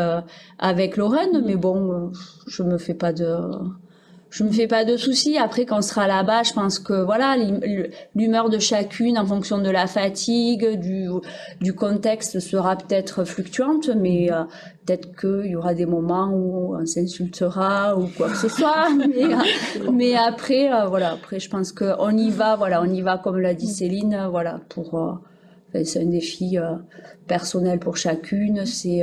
avec 0.58 0.96
Lorraine, 0.96 1.44
mais 1.46 1.54
bon, 1.54 2.10
je 2.48 2.64
me 2.64 2.76
fais 2.76 2.94
pas 2.94 3.12
de 3.12 3.38
je 4.34 4.42
me 4.42 4.50
fais 4.50 4.66
pas 4.66 4.84
de 4.84 4.96
soucis. 4.96 5.38
Après, 5.38 5.64
quand 5.64 5.78
on 5.78 5.82
sera 5.82 6.08
là-bas, 6.08 6.42
je 6.42 6.52
pense 6.52 6.80
que 6.80 7.04
voilà, 7.04 7.36
l'humeur 8.16 8.50
de 8.50 8.58
chacune 8.58 9.16
en 9.16 9.24
fonction 9.24 9.58
de 9.58 9.70
la 9.70 9.86
fatigue, 9.86 10.76
du, 10.80 11.06
du 11.60 11.72
contexte 11.72 12.40
sera 12.40 12.74
peut-être 12.74 13.22
fluctuante, 13.22 13.90
mais 13.94 14.32
euh, 14.32 14.42
peut-être 14.84 15.14
qu'il 15.14 15.52
y 15.52 15.54
aura 15.54 15.72
des 15.72 15.86
moments 15.86 16.30
où 16.32 16.74
on 16.74 16.84
s'insultera 16.84 17.96
ou 17.96 18.08
quoi 18.08 18.28
que 18.28 18.36
ce 18.36 18.48
soit. 18.48 18.88
mais, 19.92 20.16
euh, 20.16 20.20
après, 20.26 20.68
euh, 20.68 20.86
voilà, 20.86 21.12
après, 21.12 21.38
je 21.38 21.48
pense 21.48 21.70
qu'on 21.70 22.16
y 22.16 22.30
va, 22.30 22.56
voilà, 22.56 22.82
on 22.82 22.92
y 22.92 23.02
va 23.02 23.18
comme 23.18 23.38
l'a 23.38 23.54
dit 23.54 23.68
Céline, 23.68 24.26
voilà, 24.30 24.58
pour. 24.68 25.20
c'est 25.84 26.02
un 26.02 26.06
défi 26.06 26.58
personnel 27.28 27.78
pour 27.78 27.96
chacune, 27.96 28.66
c'est 28.66 29.02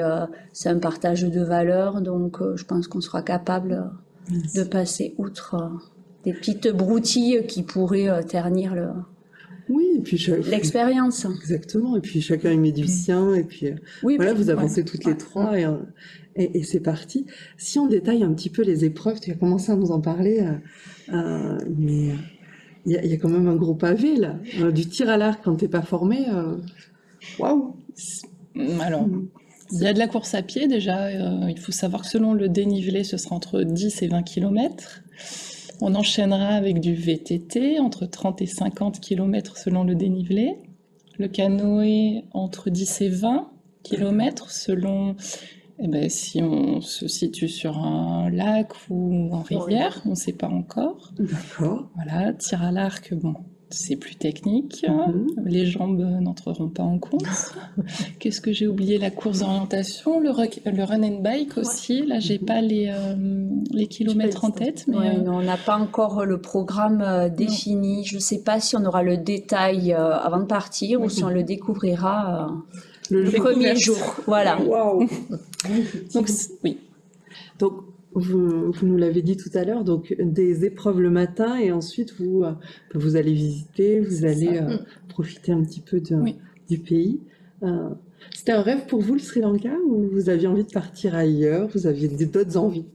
c'est 0.51 0.67
un 0.67 0.79
partage 0.79 1.23
de 1.23 1.41
valeurs, 1.41 2.01
donc 2.01 2.39
je 2.55 2.65
pense 2.65 2.89
qu'on 2.89 2.99
sera 2.99 3.21
capable 3.21 3.91
de 4.29 4.63
passer 4.63 5.13
outre 5.17 5.55
euh, 5.55 5.77
des 6.23 6.33
petites 6.33 6.67
broutilles 6.69 7.45
qui 7.47 7.63
pourraient 7.63 8.09
euh, 8.09 8.21
ternir 8.21 8.75
le, 8.75 8.89
oui, 9.69 9.85
et 9.97 10.01
puis 10.01 10.23
l'expérience. 10.49 11.25
Exactement. 11.25 11.95
Et 11.95 12.01
puis 12.01 12.21
chacun 12.21 12.51
y 12.51 12.57
met 12.57 12.71
du 12.71 12.87
sien. 12.87 13.33
Et 13.33 13.43
puis 13.43 13.67
euh, 13.67 13.75
voilà, 14.03 14.33
vous 14.33 14.49
avancez 14.49 14.83
toutes 14.83 15.05
les 15.05 15.17
trois 15.17 15.57
et, 15.57 15.65
et, 16.35 16.63
c'est 16.63 16.79
parti. 16.79 17.25
Si 17.57 17.79
on 17.79 17.87
détaille 17.87 18.23
un 18.23 18.33
petit 18.33 18.49
peu 18.49 18.63
les 18.63 18.85
épreuves, 18.85 19.19
tu 19.19 19.31
as 19.31 19.35
commencé 19.35 19.71
à 19.71 19.75
nous 19.75 19.91
en 19.91 20.01
parler, 20.01 20.45
mais 21.09 22.15
il 22.85 22.91
y, 22.93 23.13
a 23.13 23.17
quand 23.17 23.29
même 23.29 23.47
un 23.47 23.55
gros 23.55 23.75
pavé 23.75 24.15
là. 24.15 24.39
du 24.71 24.87
tir 24.87 25.09
à 25.09 25.17
l'arc 25.17 25.41
quand 25.43 25.55
t'es 25.55 25.67
pas 25.67 25.81
formé. 25.81 26.25
Waouh. 27.37 27.75
Alors. 28.79 29.07
Il 29.71 29.79
y 29.79 29.87
a 29.87 29.93
de 29.93 29.99
la 29.99 30.07
course 30.07 30.33
à 30.33 30.41
pied 30.41 30.67
déjà. 30.67 31.05
Euh, 31.05 31.49
il 31.49 31.59
faut 31.59 31.71
savoir 31.71 32.01
que 32.01 32.07
selon 32.07 32.33
le 32.33 32.49
dénivelé, 32.49 33.03
ce 33.03 33.17
sera 33.17 33.35
entre 33.35 33.63
10 33.63 34.01
et 34.01 34.07
20 34.07 34.23
km. 34.23 35.01
On 35.81 35.95
enchaînera 35.95 36.49
avec 36.49 36.79
du 36.79 36.93
VTT, 36.93 37.79
entre 37.79 38.05
30 38.05 38.41
et 38.41 38.45
50 38.45 38.99
km 38.99 39.57
selon 39.57 39.83
le 39.83 39.95
dénivelé. 39.95 40.57
Le 41.17 41.27
canoë, 41.27 42.23
entre 42.33 42.69
10 42.69 43.01
et 43.01 43.09
20 43.09 43.49
km 43.83 44.51
selon 44.51 45.15
eh 45.83 45.87
ben, 45.87 46.09
si 46.09 46.43
on 46.43 46.79
se 46.79 47.07
situe 47.07 47.49
sur 47.49 47.79
un 47.79 48.29
lac 48.29 48.69
ou 48.89 49.29
en 49.33 49.41
rivière. 49.41 50.01
On 50.05 50.11
ne 50.11 50.15
sait 50.15 50.33
pas 50.33 50.47
encore. 50.47 51.11
D'accord. 51.17 51.89
Voilà, 51.95 52.33
tir 52.33 52.61
à 52.61 52.71
l'arc, 52.71 53.13
bon, 53.15 53.33
c'est 53.71 53.95
plus 53.95 54.15
technique. 54.15 54.85
Mhm. 54.87 55.27
Les 55.45 55.65
jambes 55.65 56.01
n'entreront 56.21 56.69
pas 56.69 56.83
en 56.83 56.99
compte. 56.99 57.23
Qu'est-ce 58.19 58.41
que 58.41 58.51
j'ai 58.51 58.67
oublié? 58.67 58.97
La 58.97 59.11
course 59.11 59.39
d'orientation, 59.39 60.19
le, 60.19 60.29
le, 60.29 60.83
run 60.83 61.03
and 61.03 61.21
bike 61.21 61.57
aussi. 61.57 62.05
Là, 62.05 62.19
j'ai 62.19 62.39
pas 62.39 62.61
les, 62.61 62.91
euh, 62.93 63.15
les 63.71 63.87
kilomètres 63.87 64.45
en 64.45 64.51
tête. 64.51 64.85
Mais 64.87 64.97
euh, 64.97 65.23
on 65.27 65.41
n'a 65.41 65.57
pas 65.57 65.77
encore 65.77 66.25
le 66.25 66.39
programme 66.39 67.01
euh, 67.01 67.29
défini. 67.29 68.03
Je 68.05 68.15
ne 68.15 68.21
sais 68.21 68.43
pas 68.43 68.59
si 68.59 68.75
on 68.75 68.85
aura 68.85 69.03
le 69.03 69.17
détail 69.17 69.93
avant 69.93 70.39
de 70.39 70.45
partir 70.45 71.01
ou 71.01 71.09
si 71.09 71.23
on 71.23 71.29
le 71.29 71.43
découvrira 71.43 72.51
le, 73.09 73.29
premier 73.31 73.75
jour. 73.75 73.97
Voilà. 74.25 74.57
Donc, 76.13 76.29
oui. 76.63 76.77
Donc, 77.59 77.73
vous, 78.13 78.73
nous 78.83 78.97
l'avez 78.97 79.21
dit 79.21 79.37
tout 79.37 79.49
à 79.53 79.63
l'heure, 79.63 79.83
donc 79.83 80.15
des 80.19 80.65
épreuves 80.65 80.99
le 80.99 81.09
matin 81.09 81.57
et 81.57 81.71
ensuite 81.71 82.13
vous, 82.19 82.43
euh, 82.43 82.53
vous 82.93 83.15
allez 83.15 83.33
visiter, 83.33 83.99
vous 83.99 84.25
allez 84.25 84.57
euh, 84.57 84.77
mm. 84.77 84.85
profiter 85.07 85.51
un 85.51 85.63
petit 85.63 85.81
peu 85.81 86.01
du 86.01 86.77
pays. 86.79 87.21
Euh, 87.63 87.89
c'était 88.33 88.51
un 88.51 88.61
rêve 88.61 88.85
pour 88.87 89.01
vous 89.01 89.13
le 89.13 89.19
Sri 89.19 89.41
Lanka 89.41 89.73
ou 89.87 90.09
vous 90.11 90.29
aviez 90.29 90.47
envie 90.47 90.63
de 90.63 90.71
partir 90.71 91.15
ailleurs 91.15 91.69
Vous 91.73 91.87
aviez 91.87 92.07
d'autres 92.07 92.57
envies? 92.57 92.85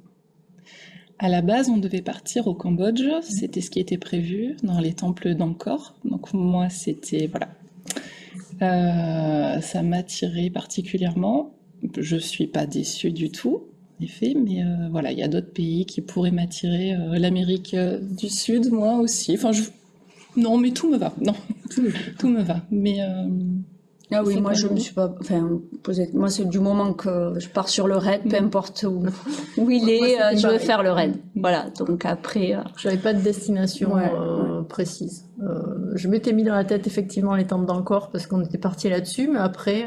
À 1.18 1.30
la 1.30 1.40
base, 1.40 1.70
on 1.70 1.78
devait 1.78 2.02
partir 2.02 2.46
au 2.46 2.54
Cambodge, 2.54 3.08
c'était 3.22 3.62
ce 3.62 3.70
qui 3.70 3.80
était 3.80 3.96
prévu 3.96 4.54
dans 4.62 4.80
les 4.80 4.92
temples 4.92 5.34
d'Angkor. 5.34 5.94
Donc 6.04 6.34
moi, 6.34 6.68
c'était 6.68 7.30
voilà, 8.60 9.62
ça 9.62 9.82
m'attirait 9.82 10.50
particulièrement. 10.50 11.54
Je 11.96 12.16
suis 12.18 12.46
pas 12.46 12.66
déçue 12.66 13.12
du 13.12 13.30
tout 13.30 13.62
effet, 14.00 14.34
mais 14.34 14.62
euh, 14.62 14.88
voilà, 14.90 15.12
il 15.12 15.18
y 15.18 15.22
a 15.22 15.28
d'autres 15.28 15.52
pays 15.52 15.86
qui 15.86 16.00
pourraient 16.00 16.30
m'attirer. 16.30 16.94
Euh, 16.94 17.18
L'Amérique 17.18 17.74
euh, 17.74 17.98
du 18.00 18.28
Sud, 18.28 18.70
moi 18.72 18.96
aussi. 18.96 19.34
Enfin, 19.34 19.52
je... 19.52 19.62
non, 20.36 20.58
mais 20.58 20.70
tout 20.70 20.90
me 20.90 20.98
va. 20.98 21.12
Non, 21.20 21.34
tout, 22.18 22.28
me 22.28 22.42
va. 22.42 22.62
Mais 22.70 22.98
ah 24.12 24.22
oui, 24.24 24.40
moi 24.40 24.52
je 24.52 24.68
me 24.68 24.76
suis 24.76 24.94
pas, 24.94 25.12
enfin, 25.20 25.60
posé. 25.82 26.10
Moi, 26.12 26.28
c'est 26.30 26.48
du 26.48 26.60
moment 26.60 26.92
que 26.92 27.34
je 27.38 27.48
pars 27.48 27.68
sur 27.68 27.88
le 27.88 27.96
raid, 27.96 28.22
peu 28.22 28.40
mm. 28.40 28.44
importe 28.44 28.84
où, 28.88 29.04
où 29.56 29.70
il 29.70 29.88
est, 29.88 30.36
je 30.36 30.46
vais 30.46 30.58
faire 30.58 30.82
le 30.82 30.92
raid. 30.92 31.16
Voilà. 31.34 31.66
Donc 31.78 32.04
après. 32.04 32.56
Je 32.76 32.88
n'avais 32.88 33.00
pas 33.00 33.14
de 33.14 33.20
destination 33.20 33.94
précise. 34.68 35.24
je 35.94 36.08
m'étais 36.08 36.32
mis 36.32 36.44
dans 36.44 36.54
la 36.54 36.64
tête 36.64 36.86
effectivement 36.86 37.34
les 37.34 37.46
temples 37.46 37.66
d'Angkor 37.66 38.10
parce 38.10 38.26
qu'on 38.26 38.42
était 38.42 38.58
parti 38.58 38.88
là-dessus, 38.88 39.28
mais 39.28 39.38
après 39.38 39.86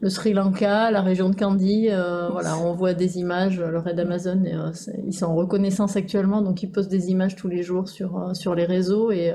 le 0.00 0.08
Sri 0.10 0.32
Lanka, 0.32 0.90
la 0.90 1.02
région 1.02 1.30
de 1.30 1.34
Kandy. 1.34 1.88
Euh, 1.90 2.28
voilà, 2.30 2.58
on 2.58 2.74
voit 2.74 2.94
des 2.94 3.18
images, 3.18 3.58
le 3.58 3.78
raid 3.78 3.98
Amazon, 3.98 4.42
euh, 4.44 4.70
ils 5.06 5.14
sont 5.14 5.26
en 5.26 5.34
reconnaissance 5.34 5.96
actuellement, 5.96 6.42
donc 6.42 6.62
ils 6.62 6.70
postent 6.70 6.90
des 6.90 7.10
images 7.10 7.36
tous 7.36 7.48
les 7.48 7.62
jours 7.62 7.88
sur, 7.88 8.18
euh, 8.18 8.34
sur 8.34 8.54
les 8.54 8.64
réseaux 8.64 9.10
et, 9.10 9.32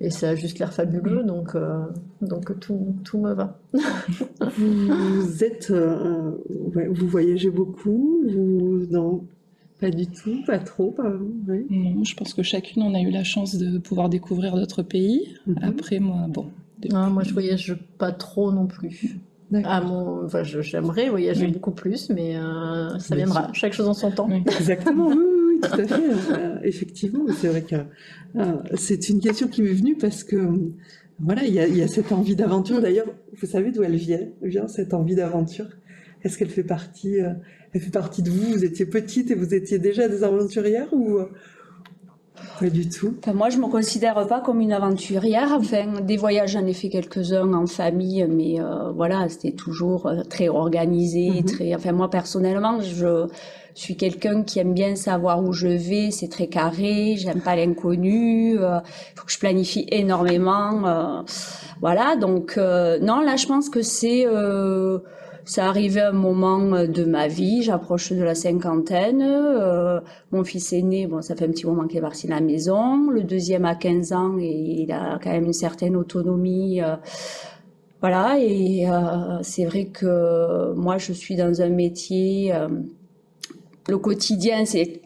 et 0.00 0.10
ça 0.10 0.30
a 0.30 0.34
juste 0.34 0.58
l'air 0.58 0.72
fabuleux, 0.72 1.22
donc, 1.22 1.56
donc 2.20 2.58
tout, 2.58 2.96
tout 3.04 3.18
me 3.18 3.32
va. 3.32 3.60
vous 4.58 5.44
êtes, 5.44 5.70
vous 5.70 7.08
voyagez 7.08 7.50
beaucoup, 7.50 8.24
vous, 8.28 8.86
non 8.90 9.24
pas 9.80 9.90
du 9.90 10.06
tout, 10.06 10.42
pas 10.46 10.58
trop. 10.58 10.92
Pas... 10.92 11.10
Non, 11.70 12.04
je 12.04 12.14
pense 12.14 12.32
que 12.32 12.42
chacune 12.42 12.82
on 12.82 12.94
a 12.94 13.00
eu 13.00 13.10
la 13.10 13.24
chance 13.24 13.56
de 13.56 13.78
pouvoir 13.78 14.08
découvrir 14.08 14.54
d'autres 14.54 14.82
pays. 14.82 15.36
Mhm. 15.46 15.58
Après 15.62 15.98
moi, 15.98 16.26
bon. 16.28 16.46
Ah, 16.92 17.08
moi 17.08 17.22
je 17.22 17.32
voyage 17.32 17.76
pas 17.98 18.12
trop 18.12 18.52
non 18.52 18.66
plus. 18.66 19.18
Ah, 19.64 19.80
mon... 19.80 20.24
enfin, 20.24 20.42
j'aimerais 20.42 21.08
voyager 21.08 21.46
beaucoup 21.48 21.70
plus, 21.70 22.10
mais 22.10 22.36
euh, 22.36 22.98
ça 22.98 23.14
viendra. 23.14 23.52
Chaque 23.52 23.72
chose 23.72 23.88
en 23.88 23.94
son 23.94 24.10
temps. 24.10 24.28
Exactement, 24.30 25.08
oui, 25.08 25.16
oui, 25.16 25.60
tout 25.60 25.80
à 25.80 25.86
fait. 25.86 26.02
Euh, 26.32 26.56
effectivement, 26.62 27.24
c'est 27.36 27.48
vrai 27.48 27.62
que 27.62 27.76
euh, 28.36 28.56
c'est 28.74 29.08
une 29.08 29.20
question 29.20 29.48
qui 29.48 29.62
m'est 29.62 29.74
venue 29.74 29.96
parce 29.96 30.24
que 30.24 30.36
voilà, 31.20 31.44
il 31.44 31.52
y, 31.52 31.78
y, 31.78 31.82
a 31.82 31.88
cette 31.88 32.10
envie 32.10 32.34
d'aventure. 32.34 32.80
D'ailleurs, 32.80 33.06
vous 33.38 33.46
savez 33.46 33.70
d'où 33.70 33.82
elle 33.82 33.96
vient, 33.96 34.26
vient 34.42 34.66
cette 34.66 34.94
envie 34.94 35.14
d'aventure? 35.14 35.68
Est-ce 36.22 36.38
qu'elle 36.38 36.48
fait 36.48 36.64
partie, 36.64 37.18
elle 37.18 37.80
fait 37.80 37.92
partie 37.92 38.22
de 38.22 38.30
vous? 38.30 38.52
Vous 38.52 38.64
étiez 38.64 38.86
petite 38.86 39.30
et 39.30 39.34
vous 39.34 39.54
étiez 39.54 39.78
déjà 39.78 40.08
des 40.08 40.24
aventurières 40.24 40.92
ou 40.92 41.18
pas 42.58 42.70
du 42.70 42.88
tout. 42.88 43.14
moi, 43.34 43.50
je 43.50 43.58
me 43.58 43.66
considère 43.66 44.26
pas 44.26 44.40
comme 44.40 44.60
une 44.60 44.72
aventurière. 44.72 45.48
Enfin, 45.52 46.00
des 46.00 46.16
voyages, 46.16 46.52
j'en 46.52 46.66
ai 46.66 46.72
fait 46.72 46.88
quelques-uns 46.88 47.52
en 47.52 47.66
famille, 47.66 48.26
mais 48.28 48.60
euh, 48.60 48.90
voilà, 48.92 49.28
c'était 49.28 49.52
toujours 49.52 50.06
euh, 50.06 50.22
très 50.22 50.48
organisé, 50.48 51.30
mhm. 51.30 51.44
très. 51.44 51.74
Enfin, 51.74 51.92
moi 51.92 52.10
personnellement, 52.10 52.80
je 52.80 53.26
suis 53.74 53.96
quelqu'un 53.96 54.42
qui 54.42 54.60
aime 54.60 54.72
bien 54.72 54.94
savoir 54.96 55.42
où 55.42 55.52
je 55.52 55.68
vais. 55.68 56.10
C'est 56.10 56.28
très 56.28 56.46
carré. 56.46 57.16
J'aime 57.16 57.40
pas 57.40 57.56
l'inconnu. 57.56 58.52
Il 58.52 58.58
euh, 58.58 58.78
faut 59.16 59.26
que 59.26 59.32
je 59.32 59.38
planifie 59.38 59.86
énormément. 59.90 61.24
voilà. 61.80 62.16
Donc 62.16 62.56
non, 62.56 63.20
là, 63.20 63.36
je 63.36 63.46
pense 63.46 63.68
que 63.68 63.82
c'est 63.82 64.26
ça 65.44 65.66
arrivait 65.66 66.00
un 66.00 66.12
moment 66.12 66.74
euh, 66.74 66.86
de 66.86 67.04
ma 67.04 67.28
vie, 67.28 67.62
j'approche 67.62 68.12
de 68.12 68.22
la 68.22 68.34
cinquantaine. 68.34 69.22
Euh, 69.22 70.00
mon 70.32 70.44
fils 70.44 70.72
aîné, 70.72 71.06
bon, 71.06 71.22
ça 71.22 71.36
fait 71.36 71.44
un 71.44 71.50
petit 71.50 71.66
moment 71.66 71.86
qu'il 71.86 71.98
est 71.98 72.02
parti 72.02 72.26
de 72.26 72.32
la 72.32 72.40
maison. 72.40 73.10
Le 73.10 73.22
deuxième 73.22 73.64
a 73.64 73.74
15 73.74 74.12
ans 74.12 74.38
et 74.38 74.50
il 74.50 74.92
a 74.92 75.18
quand 75.22 75.30
même 75.30 75.44
une 75.44 75.52
certaine 75.52 75.96
autonomie. 75.96 76.82
Euh, 76.82 76.96
voilà, 78.00 78.36
et 78.38 78.86
c'est 79.40 79.64
vrai 79.64 79.86
que 79.86 80.74
moi, 80.74 80.98
je 80.98 81.14
suis 81.14 81.36
dans 81.36 81.62
un 81.62 81.70
métier. 81.70 82.52
le 83.88 83.96
quotidien, 83.96 84.66
c'est 84.66 85.00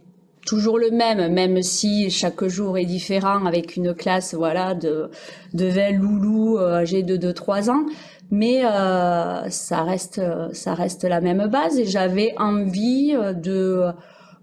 toujours 0.44 0.80
le 0.80 0.90
même, 0.90 1.32
même 1.32 1.62
si 1.62 2.10
chaque 2.10 2.44
jour 2.48 2.76
est 2.76 2.86
différent 2.86 3.46
avec 3.46 3.76
une 3.76 3.94
classe 3.94 4.34
voilà 4.34 4.74
de 4.74 5.10
de 5.54 5.66
20 5.66 5.92
loulous 5.92 6.58
âgés 6.58 7.04
de 7.04 7.16
2-3 7.16 7.70
ans 7.70 7.84
mais 8.30 8.64
euh, 8.64 9.48
ça 9.50 9.82
reste 9.82 10.20
ça 10.52 10.74
reste 10.74 11.04
la 11.04 11.20
même 11.20 11.46
base 11.48 11.78
et 11.78 11.86
j'avais 11.86 12.34
envie 12.38 13.14
de 13.36 13.92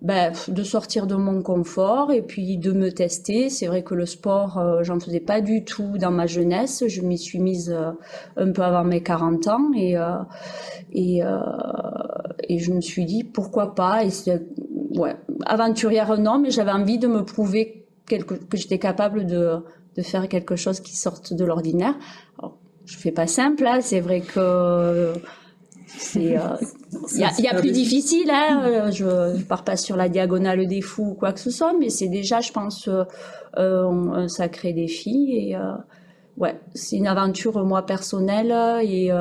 ben, 0.06 0.34
de 0.50 0.63
sortir 0.63 1.08
de 1.08 1.15
mon 1.15 1.42
confort 1.42 2.12
et 2.12 2.22
puis 2.22 2.58
de 2.58 2.72
me 2.72 2.92
tester. 2.92 3.50
C'est 3.50 3.65
vrai 3.65 3.82
que 3.82 3.96
le 3.96 4.06
sport, 4.06 4.60
euh, 4.60 4.84
j'en 4.84 5.00
faisais 5.00 5.20
pas 5.20 5.42
du 5.42 5.63
tout 5.63 5.98
dans 5.98 6.12
ma 6.12 6.27
jeunesse. 6.27 6.84
Je 6.88 7.01
m'y 7.01 7.18
suis 7.18 7.39
mise 7.39 7.72
euh, 7.72 7.92
un 8.38 8.51
peu 8.51 8.62
avant 8.62 8.84
mes 8.84 9.01
40 9.01 9.48
ans 9.48 9.72
et 9.75 9.98
euh, 9.98 10.18
et, 10.92 11.22
et 12.48 12.60
je 12.60 12.72
me 12.72 12.82
suis 12.82 13.06
dit 13.06 13.24
pourquoi 13.24 13.74
pas. 13.74 14.04
Et 14.06 14.10
ouais, 14.96 15.15
aventurière 15.46 16.18
non, 16.20 16.39
mais 16.39 16.51
j'avais 16.51 16.72
envie 16.72 17.00
de 17.00 17.08
me 17.08 17.24
prouver 17.24 17.88
que 18.06 18.18
j'étais 18.58 18.80
capable 18.80 19.25
de 19.25 19.58
de 19.98 20.01
faire 20.01 20.27
quelque 20.27 20.56
chose 20.56 20.82
qui 20.82 20.96
sorte 20.96 21.34
de 21.34 21.46
l'ordinaire. 21.46 21.96
Je 22.86 22.98
fais 22.98 23.12
pas 23.12 23.27
simple, 23.27 23.65
hein. 23.65 23.82
c'est 23.82 24.00
vrai 24.00 24.22
que 24.22 25.13
c'est 25.88 26.38
il 27.13 27.20
y 27.44 27.48
a, 27.48 27.60
plus 27.60 27.72
difficile, 27.72 28.30
hein, 28.32 28.63
euh, 28.65 28.92
je, 28.92 29.38
je 29.38 29.44
pars 29.44 29.63
pas 29.63 29.77
sur 29.77 29.96
la 29.96 30.10
diagonale 30.10 30.68
des 30.68 30.82
fous 30.82 31.12
ou 31.12 31.13
quoi 31.13 31.34
que 31.34 31.39
ce 31.39 31.51
soit, 31.51 31.74
mais 31.80 31.89
c'est 31.89 32.08
déjà, 32.08 32.42
je 32.42 32.51
pense, 32.51 32.88
euh, 32.88 33.89
un 34.13 34.27
sacré 34.27 34.74
défi. 34.74 35.32
Et 35.32 35.56
euh, 35.56 35.74
ouais, 36.38 36.60
c'est 36.74 36.98
une 36.98 37.08
aventure, 37.08 37.63
moi, 37.65 37.86
personnelle 37.86 38.54
et 38.84 39.12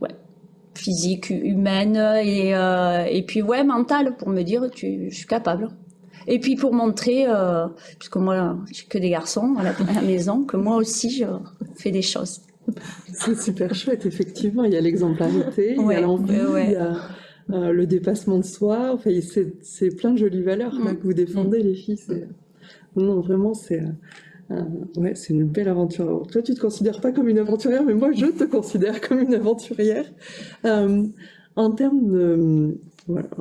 ouais, 0.00 0.14
physique, 0.74 1.30
humaine 1.30 1.96
et, 2.22 2.50
et 3.10 3.22
puis, 3.22 3.42
ouais, 3.42 3.64
mentale 3.64 4.16
pour 4.16 4.28
me 4.28 4.42
dire, 4.42 4.70
tu, 4.70 5.10
je 5.10 5.16
suis 5.16 5.26
capable. 5.26 5.68
Et 6.30 6.38
puis 6.38 6.54
pour 6.56 6.72
montrer, 6.74 7.26
puisque 7.98 8.16
moi, 8.16 8.58
j'ai 8.70 8.84
que 8.84 8.98
des 8.98 9.10
garçons 9.10 9.56
à 9.58 9.64
la 9.64 10.02
maison, 10.02 10.44
que 10.44 10.56
moi 10.56 10.76
aussi, 10.76 11.10
je 11.10 11.24
fais 11.74 11.90
des 11.90 12.02
choses. 12.02 12.42
C'est 13.12 13.40
super 13.40 13.74
chouette, 13.74 14.06
effectivement. 14.06 14.64
Il 14.64 14.72
y 14.72 14.76
a 14.76 14.80
l'exemplarité, 14.80 15.76
il 15.78 15.86
y 15.86 15.94
a 15.94 16.00
l'envie, 16.00 16.34
il 16.34 16.72
y 16.72 16.76
a 16.76 16.96
euh, 17.50 17.72
le 17.72 17.86
dépassement 17.86 18.38
de 18.38 18.44
soi. 18.44 18.92
Enfin, 18.92 19.10
c'est 19.62 19.96
plein 19.96 20.12
de 20.12 20.18
jolies 20.18 20.42
valeurs 20.42 20.74
mm. 20.74 20.96
que 20.96 21.02
vous 21.02 21.14
défendez, 21.14 21.62
les 21.62 21.74
filles. 21.74 21.98
Non, 22.96 23.20
vraiment, 23.20 23.54
c'est 23.54 23.82
euh, 24.50 24.62
ouais, 24.96 25.14
c'est 25.14 25.32
une 25.32 25.44
belle 25.44 25.68
aventure. 25.68 26.26
Toi, 26.30 26.42
tu 26.42 26.54
te 26.54 26.60
considères 26.60 27.00
pas 27.00 27.12
comme 27.12 27.28
une 27.28 27.38
aventurière, 27.38 27.84
mais 27.84 27.94
moi, 27.94 28.12
je 28.12 28.26
te 28.26 28.44
considère 28.44 29.00
comme 29.00 29.20
une 29.20 29.34
aventurière. 29.34 30.06
Euh, 30.64 31.04
en 31.56 31.70
termes 31.70 32.10
de 32.10 32.78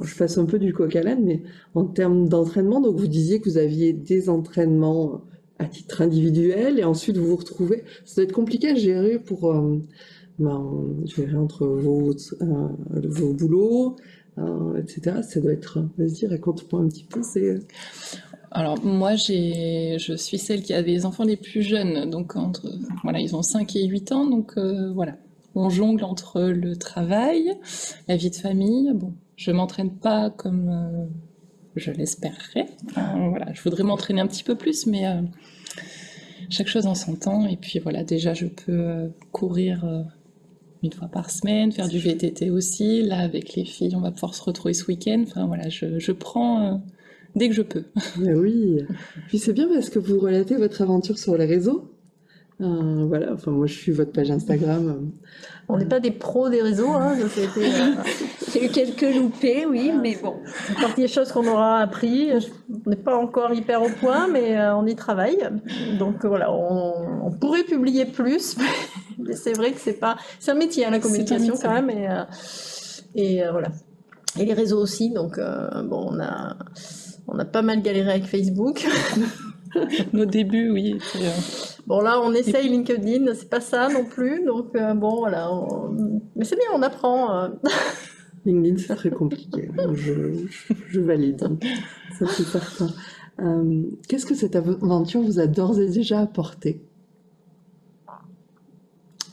je 0.01 0.15
passe 0.15 0.37
un 0.37 0.45
peu 0.45 0.59
du 0.59 0.73
coq 0.73 0.95
à 0.95 1.03
l'âne, 1.03 1.23
mais 1.23 1.41
en 1.75 1.85
termes 1.85 2.29
d'entraînement, 2.29 2.81
donc 2.81 2.97
vous 2.97 3.07
disiez 3.07 3.39
que 3.39 3.49
vous 3.49 3.57
aviez 3.57 3.93
des 3.93 4.29
entraînements 4.29 5.21
à 5.59 5.65
titre 5.65 6.01
individuel 6.01 6.79
et 6.79 6.83
ensuite 6.83 7.17
vous 7.17 7.27
vous 7.27 7.35
retrouvez. 7.35 7.83
Ça 8.05 8.15
doit 8.15 8.23
être 8.25 8.33
compliqué 8.33 8.69
à 8.69 8.75
gérer 8.75 9.19
pour 9.19 9.51
euh, 9.51 9.77
ben, 10.39 10.63
entre 11.35 11.65
vos, 11.65 12.11
euh, 12.11 12.67
vos 13.03 13.33
boulots, 13.33 13.95
euh, 14.37 14.77
etc. 14.77 15.17
Ça 15.27 15.39
doit 15.39 15.53
être. 15.53 15.83
Vas-y, 15.97 16.27
raconte-moi 16.27 16.81
un 16.81 16.87
petit 16.87 17.05
peu. 17.05 17.21
Alors 18.51 18.83
moi, 18.83 19.15
je 19.15 20.15
suis 20.17 20.37
celle 20.37 20.61
qui 20.61 20.73
a 20.73 20.83
des 20.83 21.05
enfants 21.05 21.23
les 21.23 21.37
plus 21.37 21.61
jeunes, 21.61 22.09
donc 22.09 22.35
entre, 22.35 22.67
voilà, 23.03 23.19
ils 23.19 23.35
ont 23.35 23.41
5 23.41 23.75
et 23.75 23.85
8 23.85 24.11
ans, 24.13 24.25
donc 24.25 24.57
voilà, 24.57 25.17
on 25.53 25.69
jongle 25.69 26.03
entre 26.03 26.41
le 26.41 26.75
travail, 26.77 27.53
la 28.07 28.15
vie 28.15 28.29
de 28.29 28.35
famille. 28.35 28.91
Bon, 28.93 29.13
je 29.37 29.51
m'entraîne 29.51 29.91
pas 29.91 30.29
comme 30.29 31.09
je 31.77 31.91
l'espérerais. 31.91 32.67
voilà, 32.95 33.53
je 33.53 33.61
voudrais 33.61 33.83
m'entraîner 33.83 34.21
un 34.21 34.27
petit 34.27 34.43
peu 34.43 34.55
plus, 34.55 34.85
mais 34.87 35.07
euh, 35.07 35.21
chaque 36.49 36.67
chose 36.67 36.87
en 36.87 36.95
son 36.95 37.15
temps. 37.15 37.45
Et 37.45 37.57
puis 37.57 37.79
voilà, 37.79 38.03
déjà, 38.03 38.33
je 38.33 38.47
peux 38.47 38.71
euh, 38.71 39.07
courir 39.31 39.85
euh, 39.85 40.03
une 40.83 40.91
fois 40.91 41.07
par 41.07 41.29
semaine, 41.29 41.71
faire 41.71 41.87
du 41.87 41.99
VTT 41.99 42.49
aussi. 42.49 43.03
Là, 43.03 43.19
avec 43.19 43.55
les 43.55 43.65
filles, 43.65 43.95
on 43.95 44.01
va 44.01 44.11
pouvoir 44.11 44.35
se 44.35 44.43
retrouver 44.43 44.73
ce 44.73 44.85
week-end. 44.85 45.23
Enfin 45.27 45.45
voilà, 45.45 45.69
je, 45.69 45.99
je 45.99 46.11
prends 46.11 46.81
dès 47.35 47.49
que 47.49 47.55
je 47.55 47.61
peux. 47.61 47.85
oui. 48.17 48.81
Puis 49.27 49.39
c'est 49.39 49.53
bien 49.53 49.67
parce 49.67 49.89
que 49.89 49.99
vous 49.99 50.19
relatez 50.19 50.55
votre 50.55 50.81
aventure 50.81 51.17
sur 51.17 51.37
les 51.37 51.45
réseaux. 51.45 51.86
Euh, 52.59 53.05
voilà, 53.07 53.33
enfin 53.33 53.51
moi 53.51 53.67
je 53.67 53.73
suis 53.73 53.91
votre 53.91 54.11
page 54.11 54.31
Instagram. 54.31 55.11
On 55.69 55.77
n'est 55.77 55.85
pas 55.85 55.99
des 55.99 56.09
pros 56.09 56.49
des 56.49 56.61
réseaux, 56.63 56.89
hein, 56.89 57.15
euh, 57.15 57.27
y 58.55 58.57
a 58.57 58.63
eu 58.63 58.69
quelques 58.69 59.15
loupés, 59.15 59.67
oui, 59.67 59.91
mais 60.01 60.17
bon. 60.21 60.37
C'est 60.65 60.75
partie 60.75 61.01
des 61.01 61.07
choses 61.07 61.31
qu'on 61.31 61.47
aura 61.47 61.79
appris. 61.79 62.31
On 62.85 62.89
n'est 62.89 62.95
pas 62.95 63.15
encore 63.15 63.53
hyper 63.53 63.83
au 63.83 63.89
point, 63.89 64.27
mais 64.27 64.57
euh, 64.57 64.75
on 64.75 64.87
y 64.87 64.95
travaille. 64.95 65.37
Donc 65.99 66.25
voilà, 66.25 66.51
on, 66.51 67.31
pourrait 67.39 67.63
publier 67.63 68.05
plus, 68.05 68.57
mais 69.19 69.35
c'est 69.35 69.53
vrai 69.53 69.71
que 69.73 69.79
c'est 69.79 69.99
pas. 69.99 70.17
C'est 70.39 70.49
un 70.49 70.55
métier, 70.55 70.85
hein, 70.85 70.89
la 70.89 70.99
communication 70.99 71.53
quand 71.61 71.73
même, 71.73 71.91
et, 71.91 72.07
et 73.13 73.43
voilà. 73.51 73.67
Et 74.39 74.45
les 74.45 74.53
réseaux 74.53 74.81
aussi, 74.81 75.11
donc 75.11 75.39
bon, 75.39 76.09
on 76.11 76.19
a, 76.19 76.57
on 77.27 77.37
a 77.37 77.45
pas 77.45 77.61
mal 77.61 77.83
galéré 77.83 78.09
avec 78.09 78.25
Facebook. 78.25 78.87
Nos 80.13 80.25
débuts, 80.25 80.71
oui. 80.71 80.97
Bon, 81.85 82.01
là, 82.01 82.19
on 82.21 82.33
essaye 82.33 82.69
LinkedIn, 82.69 83.33
c'est 83.33 83.49
pas 83.49 83.61
ça 83.61 83.89
non 83.89 84.05
plus. 84.05 84.43
Donc, 84.45 84.75
euh, 84.75 84.93
bon, 84.93 85.17
voilà. 85.17 85.49
Mais 86.35 86.45
c'est 86.45 86.55
bien, 86.55 86.65
on 86.73 86.81
apprend. 86.81 87.35
Euh. 87.35 87.49
LinkedIn, 88.45 88.77
c'est 88.77 88.95
très 88.95 89.09
compliqué. 89.09 89.69
je, 89.93 90.99
valide. 90.99 91.47
Ça, 92.17 92.25
c'est 92.27 92.43
certain. 92.43 92.89
Euh, 93.39 93.83
qu'est-ce 94.07 94.25
que 94.25 94.35
cette 94.35 94.55
aventure 94.55 95.21
vous 95.21 95.39
a 95.39 95.47
d'ores 95.47 95.79
et 95.79 95.89
déjà 95.89 96.21
apporté? 96.21 96.86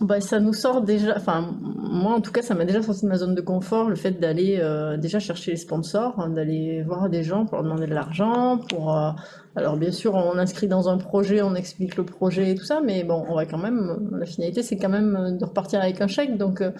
Bah, 0.00 0.20
ça 0.20 0.40
nous 0.40 0.52
sort 0.52 0.82
déjà, 0.82 1.14
enfin 1.16 1.54
moi 1.60 2.14
en 2.14 2.20
tout 2.20 2.32
cas 2.32 2.42
ça 2.42 2.54
m'a 2.54 2.64
déjà 2.64 2.82
sorti 2.82 3.02
de 3.02 3.08
ma 3.08 3.16
zone 3.16 3.34
de 3.34 3.40
confort 3.40 3.88
le 3.88 3.94
fait 3.94 4.12
d'aller 4.12 4.58
euh, 4.60 4.96
déjà 4.96 5.20
chercher 5.20 5.52
les 5.52 5.56
sponsors, 5.56 6.18
hein, 6.18 6.30
d'aller 6.30 6.82
voir 6.82 7.08
des 7.08 7.22
gens 7.22 7.46
pour 7.46 7.56
leur 7.56 7.64
demander 7.64 7.86
de 7.86 7.94
l'argent, 7.94 8.58
pour 8.58 8.96
euh, 8.96 9.10
alors 9.54 9.76
bien 9.76 9.92
sûr 9.92 10.14
on 10.14 10.36
inscrit 10.36 10.66
dans 10.66 10.88
un 10.88 10.98
projet, 10.98 11.42
on 11.42 11.54
explique 11.54 11.96
le 11.96 12.04
projet 12.04 12.50
et 12.50 12.54
tout 12.56 12.64
ça, 12.64 12.80
mais 12.80 13.04
bon 13.04 13.24
on 13.28 13.36
va 13.36 13.46
quand 13.46 13.58
même 13.58 14.08
la 14.18 14.26
finalité 14.26 14.62
c'est 14.62 14.76
quand 14.76 14.88
même 14.88 15.38
de 15.38 15.44
repartir 15.44 15.80
avec 15.80 16.00
un 16.00 16.08
chèque 16.08 16.36
donc 16.38 16.60
euh, 16.60 16.72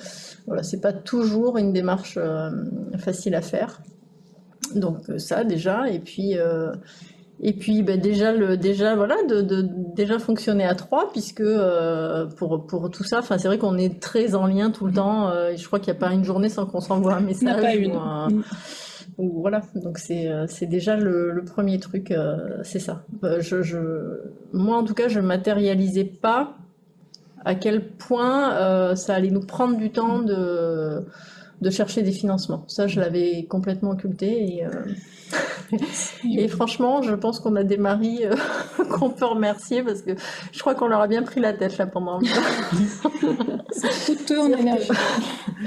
voilà 0.47 0.65
c'est 0.65 0.81
pas 0.81 0.93
toujours 0.93 1.57
une 1.57 1.73
démarche 1.73 2.19
facile 2.99 3.35
à 3.35 3.43
faire. 3.43 3.81
Donc 4.75 4.99
ça 5.19 5.45
déjà 5.45 5.89
et 5.89 6.01
puis 6.01 6.37
et 7.41 7.53
puis 7.53 7.83
ben, 7.83 8.01
déjà 8.01 8.33
le 8.33 8.57
déjà 8.57 8.95
voilà 8.95 9.17
de, 9.29 9.43
de, 9.43 9.67
déjà 9.97 10.19
fonctionner 10.19 10.65
à 10.65 10.75
trois 10.75 11.11
puisque 11.11 11.41
euh, 11.41 12.27
pour 12.27 12.67
pour 12.67 12.91
tout 12.91 13.03
ça 13.03 13.19
enfin 13.19 13.39
c'est 13.39 13.49
vrai 13.49 13.59
qu'on 13.59 13.77
est 13.77 14.01
très 14.01 14.35
en 14.35 14.47
lien 14.47 14.71
tout 14.71 14.87
le 14.87 14.93
temps 14.93 15.29
euh, 15.29 15.55
je 15.57 15.67
crois 15.67 15.81
qu'il 15.81 15.93
n'y 15.93 15.99
a 15.99 16.01
pas 16.01 16.13
une 16.13 16.25
journée 16.25 16.49
sans 16.49 16.65
qu'on 16.65 16.81
s'envoie 16.81 17.15
un 17.15 17.21
message 17.21 17.61
pas 17.61 17.75
une. 17.75 17.95
Mm. 17.95 18.43
voilà. 19.19 19.63
Donc 19.75 19.99
c'est 19.99 20.29
euh, 20.29 20.47
c'est 20.49 20.67
déjà 20.67 20.97
le, 20.97 21.33
le, 21.33 21.45
premier 21.45 21.81
truc 21.81 22.15
c'est 22.63 22.79
ça. 22.79 23.03
Je, 23.41 23.63
je 23.63 23.79
moi 24.53 24.77
en 24.77 24.85
tout 24.85 24.95
cas 24.95 25.09
je 25.09 25.19
matérialisais 25.19 26.05
pas 26.05 26.57
à 27.45 27.57
quel 27.57 27.89
point 27.89 28.95
ça 28.95 29.15
allait 29.15 29.31
nous 29.31 29.45
prendre 29.45 29.77
du 29.77 29.91
temps 29.91 30.21
de 30.21 31.05
de 31.61 31.71
chercher 31.71 32.03
des 32.03 32.13
financements. 32.13 32.65
Ça 32.69 32.87
je 32.87 33.01
l'avais 33.01 33.45
complètement 33.45 33.91
occulté 33.91 34.59
et 34.59 34.65
et 36.25 36.49
franchement, 36.49 37.03
je 37.03 37.15
pense 37.15 37.41
qu'on 37.41 37.57
a 37.57 37.65
des 37.65 37.77
maris 37.77 38.25
euh, 38.25 38.35
qu'on 38.91 39.11
peut 39.11 39.25
remercier 39.25 39.83
parce 39.83 40.03
que 40.03 40.13
je 40.53 40.59
crois 40.61 40.75
qu'on 40.75 40.89
leur 40.89 41.01
a 41.01 41.07
bien 41.07 41.23
pris 41.23 41.41
la 41.41 41.53
tête 41.53 41.79
là 41.79 41.87
pendant. 41.87 42.21
C'est 43.71 44.17
coûteux 44.17 44.41
en 44.41 44.53
énergie. 44.53 44.89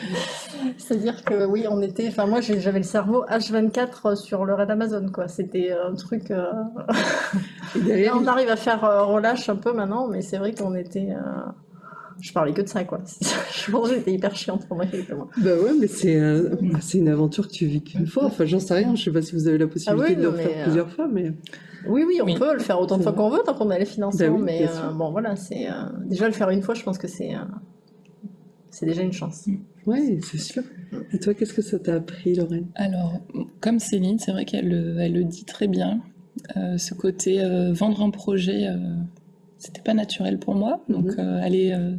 C'est-à-dire 0.77 1.23
que 1.23 1.45
oui, 1.45 1.65
on 1.69 1.81
était. 1.81 2.07
Enfin, 2.07 2.25
moi, 2.25 2.41
j'avais 2.41 2.79
le 2.79 2.83
cerveau 2.83 3.25
H24 3.25 4.15
sur 4.15 4.45
le 4.45 4.53
raid 4.53 4.69
Amazon, 4.69 5.09
quoi. 5.11 5.27
C'était 5.27 5.71
un 5.71 5.93
truc. 5.95 6.31
Euh, 6.31 6.51
là, 7.75 8.11
on 8.15 8.25
arrive 8.27 8.49
à 8.49 8.55
faire 8.55 8.83
euh, 8.83 9.03
relâche 9.03 9.49
un 9.49 9.55
peu 9.55 9.73
maintenant, 9.73 10.07
mais 10.07 10.21
c'est 10.21 10.37
vrai 10.37 10.53
qu'on 10.53 10.75
était 10.75 11.09
je 12.19 12.33
parlais 12.33 12.53
que 12.53 12.61
de 12.61 12.67
ça, 12.67 12.83
quoi. 12.83 13.01
je 13.21 13.71
pense 13.71 13.89
que 13.89 13.95
j'étais 13.95 14.13
hyper 14.13 14.35
chiante 14.35 14.67
pour 14.67 14.77
moi, 14.77 14.85
Bah 15.37 15.55
ouais, 15.55 15.71
mais 15.79 15.87
c'est 15.87 16.19
c'est 16.81 16.97
une 16.97 17.09
aventure 17.09 17.47
que 17.47 17.53
tu 17.53 17.65
vis 17.65 17.81
qu'une 17.83 18.07
fois. 18.07 18.25
Enfin, 18.25 18.45
j'en 18.45 18.59
sais 18.59 18.73
rien. 18.73 18.95
Je 18.95 19.03
sais 19.03 19.11
pas 19.11 19.21
si 19.21 19.33
vous 19.33 19.47
avez 19.47 19.57
la 19.57 19.67
possibilité 19.67 20.15
ah 20.17 20.21
de 20.21 20.27
le 20.27 20.31
faire 20.31 20.49
euh, 20.59 20.63
plusieurs 20.63 20.89
fois, 20.89 21.07
mais. 21.07 21.33
Oui, 21.87 22.03
oui, 22.05 22.19
on 22.21 22.33
peut 22.33 22.53
le 22.53 22.59
faire 22.59 22.79
autant 22.81 22.97
de 22.97 23.03
fois 23.03 23.13
qu'on 23.13 23.29
veut 23.29 23.41
tant 23.45 23.53
qu'on 23.53 23.69
a 23.69 23.77
les 23.77 23.85
financements. 23.85 24.39
Bah 24.39 24.43
mais 24.43 24.67
euh, 24.67 24.91
bon, 24.91 25.11
voilà, 25.11 25.35
c'est 25.35 25.69
euh, 25.69 25.73
déjà 26.05 26.27
le 26.27 26.33
faire 26.33 26.49
une 26.49 26.61
fois, 26.61 26.73
je 26.73 26.83
pense 26.83 26.97
que 26.97 27.07
c'est 27.07 27.31
c'est 28.69 28.85
déjà 28.85 29.01
une 29.01 29.13
chance. 29.13 29.47
Oui, 29.85 30.19
c'est 30.21 30.37
sûr. 30.37 30.63
Et 31.13 31.19
toi, 31.19 31.33
qu'est-ce 31.33 31.53
que 31.53 31.61
ça 31.61 31.79
t'a 31.79 31.95
appris, 31.95 32.35
Lorraine? 32.35 32.67
Alors, 32.75 33.19
comme 33.61 33.79
Céline, 33.79 34.19
c'est 34.19 34.31
vrai 34.31 34.45
qu'elle 34.45 34.97
elle 34.99 35.13
le 35.13 35.23
dit 35.23 35.45
très 35.45 35.67
bien. 35.67 36.01
ce 36.55 36.93
côté 36.93 37.41
vendre 37.73 38.01
un 38.01 38.09
projet 38.09 38.67
c'était 39.57 39.81
pas 39.81 39.93
naturel 39.93 40.39
pour 40.39 40.55
moi. 40.55 40.83
Donc, 40.89 41.05
mhm. 41.05 41.19
euh, 41.19 41.41
aller 41.41 41.71
euh, 41.71 41.95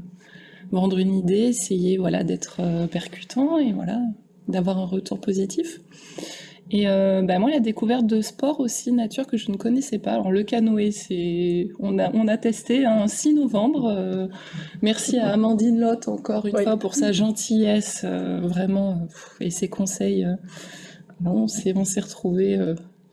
vendre 0.70 0.98
une 0.98 1.14
idée, 1.14 1.48
essayer 1.48 1.98
voilà, 1.98 2.24
d'être 2.24 2.58
euh, 2.60 2.86
percutant 2.86 3.58
et 3.58 3.72
voilà, 3.72 4.00
d'avoir 4.48 4.78
un 4.78 4.86
retour 4.86 5.20
positif. 5.20 5.80
Et 6.70 6.84
bah, 6.84 7.38
moi, 7.38 7.50
la 7.50 7.60
découverte 7.60 8.04
de 8.04 8.20
sport 8.20 8.60
aussi 8.60 8.92
nature 8.92 9.26
que 9.26 9.38
je 9.38 9.50
ne 9.50 9.56
connaissais 9.56 9.98
pas. 9.98 10.12
Alors 10.12 10.30
le 10.30 10.42
canoë, 10.42 10.90
c'est 10.90 11.70
on 11.78 11.98
a 11.98 12.10
on 12.12 12.28
a 12.28 12.36
testé 12.36 12.84
un 12.84 13.06
6 13.06 13.32
novembre. 13.32 14.28
Merci 14.82 15.16
à 15.16 15.32
Amandine 15.32 15.80
Lotte 15.80 16.08
encore 16.08 16.44
une 16.44 16.58
fois 16.58 16.76
pour 16.76 16.94
sa 16.94 17.10
gentillesse, 17.10 18.04
vraiment 18.04 19.08
et 19.40 19.48
ses 19.48 19.68
conseils. 19.68 20.26
on 21.24 21.46
s'est 21.46 21.72
on 21.74 21.84
s'est 21.84 22.00
retrouvés 22.00 22.58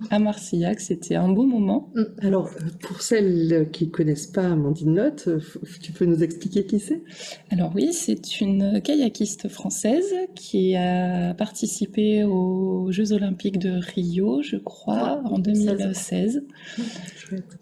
à 0.09 0.19
Marcillac. 0.19 0.79
C'était 0.79 1.15
un 1.15 1.29
beau 1.29 1.45
moment. 1.45 1.91
Mm. 1.95 2.03
Alors, 2.21 2.49
euh, 2.49 2.69
pour 2.81 3.01
celles 3.01 3.69
qui 3.71 3.85
ne 3.87 3.91
connaissent 3.91 4.27
pas 4.27 4.45
Amandine 4.45 4.95
Lotte, 4.95 5.27
euh, 5.27 5.39
tu 5.81 5.91
peux 5.91 6.05
nous 6.05 6.23
expliquer 6.23 6.65
qui 6.65 6.79
c'est? 6.79 7.01
Alors 7.49 7.71
oui, 7.75 7.93
c'est 7.93 8.41
une 8.41 8.81
kayakiste 8.81 9.47
française 9.47 10.13
qui 10.35 10.75
a 10.75 11.33
participé 11.33 12.23
aux 12.23 12.91
Jeux 12.91 13.13
Olympiques 13.13 13.59
de 13.59 13.79
Rio, 13.95 14.41
je 14.41 14.57
crois, 14.57 15.21
en 15.25 15.39
2016. 15.39 16.43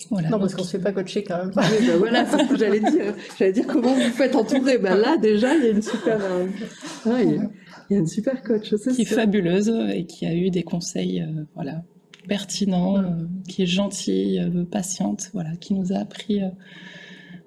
Voilà, 0.10 0.30
non, 0.30 0.40
parce 0.40 0.56
qu'on 0.56 0.62
ne 0.62 0.68
se 0.68 0.78
fait 0.78 0.84
pas 0.84 0.92
coacher 0.92 1.24
quand 1.24 1.38
même. 1.38 1.52
Bah 1.56 1.64
voilà, 1.98 2.26
c'est 2.26 2.44
ce 2.44 2.50
que 2.50 2.58
j'allais 2.58 2.80
dire. 2.80 3.16
J'allais 3.38 3.54
dire 3.54 3.68
comment 3.68 3.94
vous 3.94 4.02
faites 4.02 4.36
entourer? 4.36 4.78
Ben 4.78 4.96
là, 4.96 5.18
déjà, 5.18 5.56
il 5.56 5.64
y 5.64 5.68
a 5.68 5.70
une 5.70 5.82
super... 5.82 6.20
Euh, 6.22 6.48
il, 7.22 7.50
y 7.90 7.96
a, 7.96 8.00
une 8.00 8.08
super 8.08 8.44
coach. 8.44 8.74
Qui 8.76 9.02
est 9.02 9.06
fabuleuse 9.06 9.70
et 9.94 10.06
qui 10.06 10.26
a 10.26 10.34
eu 10.34 10.50
des 10.50 10.64
conseils, 10.64 11.26
voilà, 11.56 11.84
pertinent, 12.28 12.98
euh, 12.98 13.02
qui 13.48 13.64
est 13.64 13.68
gentil, 13.68 14.40
euh, 14.40 14.64
patiente, 14.66 15.30
voilà, 15.34 15.56
qui 15.60 15.74
nous 15.74 15.94
a 15.94 15.98
appris 15.98 16.42
euh, 16.42 16.50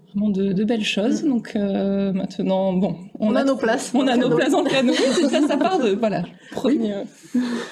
vraiment 0.09 0.31
de, 0.31 0.65
belles 0.65 0.85
choses. 0.85 1.23
Mm. 1.23 1.29
Donc 1.29 1.55
maintenant, 1.55 2.73
bon, 2.73 2.97
on, 3.19 3.35
a, 3.35 3.45
nos 3.45 3.57
places. 3.57 3.93
On 3.95 4.07
a 4.07 4.17
nos 4.17 4.35
places 4.35 4.55
en 4.55 4.65
canot. 4.65 4.93
ça, 5.31 5.47
ça 5.47 5.57
part 5.57 5.79
de 5.79 5.91
voilà. 5.91 6.25
Premier. 6.53 6.95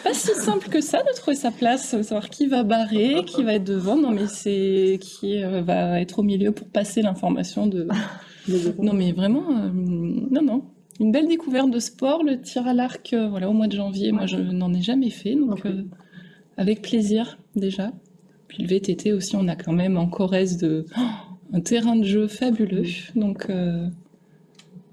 Pas 0.03 0.15
si 0.15 0.35
simple 0.35 0.69
que 0.69 0.81
ça 0.81 1.03
de 1.03 1.15
trouver 1.17 1.37
sa 1.37 1.51
place, 1.51 2.01
savoir 2.03 2.29
qui 2.29 2.47
va 2.47 2.63
barrer, 2.63 3.25
qui 3.27 3.43
va 3.43 3.55
être 3.55 3.65
devant. 3.65 3.97
Non, 3.97 4.11
mais 4.11 4.27
c'est 4.27 4.99
qui 5.01 5.43
va 5.43 6.01
être 6.01 6.19
au 6.19 6.23
milieu 6.23 6.53
pour 6.53 6.69
passer 6.69 7.03
l'information 7.03 7.67
de. 7.67 7.89
non, 8.79 8.93
mais 8.93 9.13
vraiment, 9.13 9.45
non, 9.73 10.43
non. 10.43 10.65
Une 11.01 11.11
belle 11.11 11.27
découverte 11.27 11.71
de 11.71 11.81
sport, 11.81 12.23
le 12.23 12.41
tir 12.41 12.69
à 12.69 12.73
l'arc, 12.73 13.17
voilà, 13.31 13.51
au 13.51 13.53
mois 13.53 13.67
de 13.67 13.77
janvier. 13.77 14.13
Moi, 14.13 14.27
je 14.27 14.37
n'en 14.37 14.73
ai 14.73 14.83
jamais 14.83 15.11
fait, 15.11 15.35
donc. 15.35 15.67
Avec 16.57 16.83
plaisir, 16.83 17.39
déjà. 17.57 17.93
Puis 18.49 18.63
le 18.63 18.69
VTT 18.69 19.13
aussi, 19.13 19.37
on 19.37 19.49
a 19.49 19.57
quand 19.57 19.73
même 19.73 19.97
en 19.97 20.07
Corrèze 20.07 20.59
de, 20.59 20.85
un 21.53 21.61
terrain 21.61 21.97
de 21.97 22.05
jeu 22.05 22.29
fabuleux. 22.29 22.85
Donc, 23.17 23.47
euh, 23.51 23.89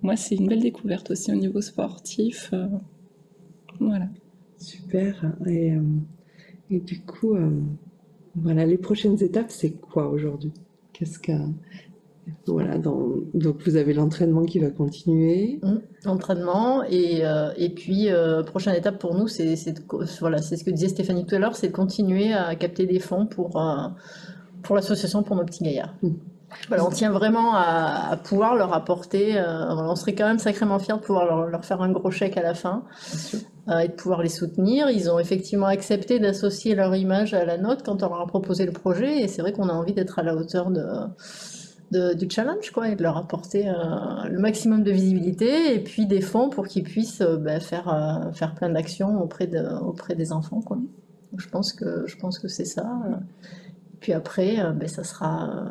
moi, 0.01 0.15
c'est 0.15 0.35
une 0.35 0.47
belle 0.47 0.61
découverte 0.61 1.11
aussi 1.11 1.31
au 1.31 1.35
niveau 1.35 1.61
sportif. 1.61 2.49
Euh, 2.53 2.67
voilà. 3.79 4.07
Super. 4.57 5.35
Et, 5.45 5.73
euh, 5.73 5.81
et 6.69 6.79
du 6.79 7.01
coup, 7.01 7.35
voilà, 8.35 8.65
les 8.65 8.77
prochaines 8.77 9.21
étapes, 9.21 9.51
c'est 9.51 9.71
quoi 9.71 10.09
aujourd'hui? 10.09 10.53
Qu'est-ce 10.93 11.19
que 11.19 11.31
voilà, 12.47 12.77
donc 12.77 13.61
vous 13.65 13.75
avez 13.75 13.93
l'entraînement 13.93 14.43
qui 14.43 14.59
va 14.59 14.69
continuer. 14.69 15.59
Mmh, 15.63 15.75
l'entraînement 16.05 16.83
et, 16.83 17.25
euh, 17.25 17.51
et 17.57 17.69
puis 17.69 18.09
euh, 18.09 18.43
prochaine 18.43 18.75
étape 18.75 18.99
pour 18.99 19.15
nous, 19.15 19.27
c'est 19.27 19.55
voilà, 20.19 20.41
ce 20.41 20.63
que 20.63 20.71
disait 20.71 20.89
Stéphanie 20.89 21.25
tout 21.25 21.35
à 21.35 21.39
l'heure, 21.39 21.55
c'est 21.55 21.67
de 21.67 21.73
continuer 21.73 22.33
à 22.33 22.55
capter 22.55 22.85
des 22.85 22.99
fonds 22.99 23.25
pour 23.25 23.59
euh, 23.59 23.87
pour 24.63 24.75
l'association 24.75 25.23
pour 25.23 25.35
nos 25.35 25.43
petits 25.43 25.63
gaillards. 25.63 25.95
Mmh. 26.03 26.09
Voilà, 26.67 26.85
on 26.85 26.89
tient 26.89 27.11
vraiment 27.11 27.55
à, 27.55 28.19
pouvoir 28.21 28.55
leur 28.55 28.73
apporter. 28.73 29.41
on 29.41 29.95
serait 29.95 30.13
quand 30.13 30.27
même 30.27 30.37
sacrément 30.37 30.79
fiers 30.79 30.95
de 30.95 30.99
pouvoir 30.99 31.25
leur, 31.25 31.45
leur 31.47 31.63
faire 31.63 31.81
un 31.81 31.89
gros 31.89 32.11
chèque 32.11 32.35
à 32.35 32.41
la 32.41 32.53
fin 32.53 32.83
et 33.69 33.87
de 33.87 33.93
pouvoir 33.93 34.21
les 34.21 34.27
soutenir. 34.27 34.89
Ils 34.89 35.09
ont 35.09 35.17
effectivement 35.17 35.67
accepté 35.67 36.19
d'associer 36.19 36.75
leur 36.75 36.93
image 36.93 37.33
à 37.33 37.45
la 37.45 37.57
nôtre 37.57 37.83
quand 37.85 38.03
on 38.03 38.09
leur 38.09 38.19
a 38.19 38.27
proposé 38.27 38.65
le 38.65 38.73
projet 38.73 39.21
et 39.21 39.29
c'est 39.29 39.41
vrai 39.41 39.53
qu'on 39.53 39.69
a 39.69 39.73
envie 39.73 39.93
d'être 39.93 40.19
à 40.19 40.23
la 40.23 40.35
hauteur 40.35 40.71
de 40.71 40.83
du 41.91 42.29
challenge, 42.29 42.71
quoi, 42.71 42.89
et 42.89 42.95
de 42.95 43.03
leur 43.03 43.17
apporter 43.17 43.67
euh, 43.67 43.73
le 44.29 44.39
maximum 44.39 44.83
de 44.83 44.91
visibilité 44.91 45.75
et 45.75 45.79
puis 45.79 46.05
des 46.05 46.21
fonds 46.21 46.49
pour 46.49 46.67
qu'ils 46.67 46.83
puissent 46.83 47.21
euh, 47.21 47.35
bah, 47.37 47.59
faire, 47.59 47.89
euh, 47.89 48.31
faire 48.31 48.55
plein 48.55 48.69
d'actions 48.69 49.21
auprès, 49.21 49.47
de, 49.47 49.61
auprès 49.81 50.15
des 50.15 50.31
enfants. 50.31 50.61
Quoi. 50.61 50.77
je 51.37 51.49
pense 51.49 51.73
que, 51.73 52.05
je 52.07 52.15
pense 52.15 52.39
que 52.39 52.47
c'est 52.47 52.65
ça. 52.65 52.87
Puis 53.99 54.13
après, 54.13 54.57
bah, 54.73 54.87
ça 54.87 55.03
sera. 55.03 55.65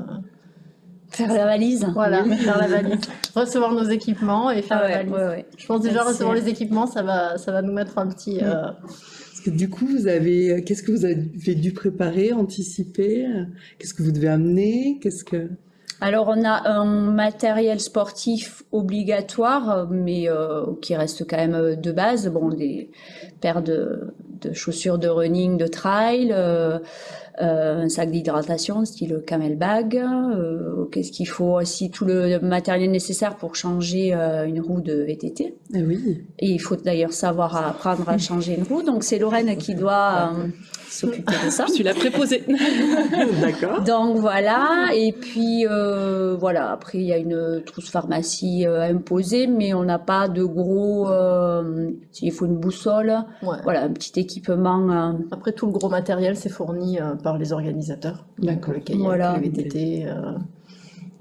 Faire 1.08 1.32
la 1.32 1.44
valise. 1.44 1.86
Voilà, 1.94 2.22
faire 2.24 2.58
la 2.58 2.68
valise. 2.68 3.00
Recevoir 3.34 3.72
nos 3.72 3.88
équipements 3.88 4.50
et 4.50 4.62
faire 4.62 4.82
la 4.82 5.02
valise. 5.02 5.44
Je 5.56 5.66
pense 5.66 5.80
déjà 5.80 6.02
recevoir 6.02 6.34
les 6.34 6.48
équipements, 6.48 6.86
ça 6.86 7.02
va, 7.02 7.38
ça 7.38 7.50
va 7.50 7.62
nous 7.62 7.72
mettre 7.72 7.98
un 7.98 8.06
petit. 8.08 8.38
Parce 8.40 9.40
que 9.44 9.50
du 9.50 9.70
coup, 9.70 9.86
vous 9.86 10.06
avez, 10.06 10.62
qu'est-ce 10.64 10.82
que 10.82 10.92
vous 10.92 11.06
avez 11.06 11.54
dû 11.54 11.72
préparer, 11.72 12.32
anticiper 12.32 13.26
Qu'est-ce 13.78 13.94
que 13.94 14.02
vous 14.02 14.12
devez 14.12 14.28
amener 14.28 14.98
Qu'est-ce 15.00 15.24
que 15.24 15.48
alors 16.00 16.28
on 16.28 16.44
a 16.44 16.68
un 16.68 16.84
matériel 16.84 17.78
sportif 17.78 18.62
obligatoire, 18.72 19.86
mais 19.90 20.28
euh, 20.28 20.64
qui 20.80 20.96
reste 20.96 21.28
quand 21.28 21.36
même 21.36 21.54
euh, 21.54 21.76
de 21.76 21.92
base. 21.92 22.28
Bon, 22.28 22.48
des 22.48 22.90
paires 23.40 23.62
de, 23.62 24.14
chaussures 24.54 24.98
de 24.98 25.08
running, 25.08 25.58
de 25.58 25.66
trail, 25.66 26.30
euh, 26.32 26.78
un 27.40 27.88
sac 27.88 28.10
d'hydratation 28.10 28.84
style 28.84 29.22
camelbag. 29.26 30.02
Qu'est-ce 30.92 31.12
qu'il 31.12 31.28
faut 31.28 31.58
aussi 31.58 31.90
tout 31.90 32.04
le 32.04 32.38
matériel 32.40 32.90
nécessaire 32.90 33.36
pour 33.36 33.54
changer 33.54 34.12
une 34.12 34.60
roue 34.60 34.80
de 34.80 35.02
VTT. 35.02 35.54
Eh 35.74 35.82
oui. 35.82 36.24
Et 36.38 36.50
il 36.50 36.58
faut 36.58 36.76
d'ailleurs 36.76 37.12
savoir 37.12 37.56
apprendre 37.56 38.08
à 38.08 38.18
changer 38.18 38.56
une 38.56 38.64
roue. 38.64 38.82
Donc 38.82 39.04
c'est 39.04 39.18
Lorraine 39.18 39.56
qui 39.56 39.74
doit 39.74 40.32
s'occuper 40.90 41.34
de 41.44 41.50
ça. 41.50 41.66
Tu 41.74 41.82
l'as 41.82 41.94
préposé. 41.94 42.44
D'accord. 43.40 43.82
Donc 43.82 44.16
voilà, 44.16 44.88
et 44.94 45.12
puis 45.12 45.66
euh, 45.66 46.36
voilà, 46.38 46.72
après 46.72 46.98
il 46.98 47.04
y 47.04 47.12
a 47.12 47.16
une 47.16 47.62
trousse 47.64 47.90
pharmacie 47.90 48.66
euh, 48.66 48.82
imposée, 48.82 49.46
mais 49.46 49.72
on 49.72 49.84
n'a 49.84 49.98
pas 49.98 50.28
de 50.28 50.44
gros. 50.44 51.08
Euh, 51.08 51.90
il 52.20 52.32
faut 52.32 52.46
une 52.46 52.56
boussole, 52.56 53.14
voilà, 53.42 53.84
un 53.84 53.92
petit 53.92 54.18
équipement. 54.20 55.16
Après 55.30 55.52
tout 55.52 55.66
le 55.66 55.72
gros 55.72 55.88
matériel, 55.88 56.36
c'est 56.36 56.48
fourni 56.48 56.98
par 57.22 57.29
les 57.38 57.52
organisateurs. 57.52 58.26
D'accord. 58.38 58.74
Le 58.74 58.80
kayak, 58.80 59.00
voilà. 59.00 59.36
le 59.36 59.48
VTT, 59.48 60.06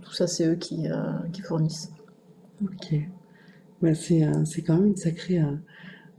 tout 0.01 0.13
ça, 0.13 0.27
c'est 0.27 0.45
eux 0.45 0.55
qui, 0.55 0.87
qui 1.31 1.41
fournissent. 1.41 1.91
Ok. 2.63 2.95
Bah, 3.81 3.93
c'est 3.95 4.61
quand 4.65 4.75
même 4.75 4.87
une 4.87 4.97
sacrée 4.97 5.41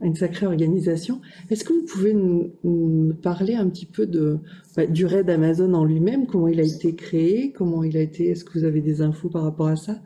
une 0.01 0.15
sacrée 0.15 0.47
organisation. 0.47 1.21
Est-ce 1.49 1.63
que 1.63 1.73
vous 1.73 1.85
pouvez 1.85 2.13
nous, 2.13 3.13
parler 3.21 3.55
un 3.55 3.69
petit 3.69 3.85
peu 3.85 4.05
de, 4.05 4.39
bah, 4.75 4.87
du 4.87 5.05
raid 5.05 5.29
Amazon 5.29 5.73
en 5.73 5.85
lui-même, 5.85 6.25
comment 6.25 6.47
il 6.47 6.59
a 6.59 6.63
été 6.63 6.95
créé, 6.95 7.51
comment 7.55 7.83
il 7.83 7.95
a 7.97 8.01
été, 8.01 8.29
est-ce 8.29 8.43
que 8.43 8.57
vous 8.57 8.65
avez 8.65 8.81
des 8.81 9.01
infos 9.01 9.29
par 9.29 9.43
rapport 9.43 9.67
à 9.67 9.75
ça? 9.75 9.97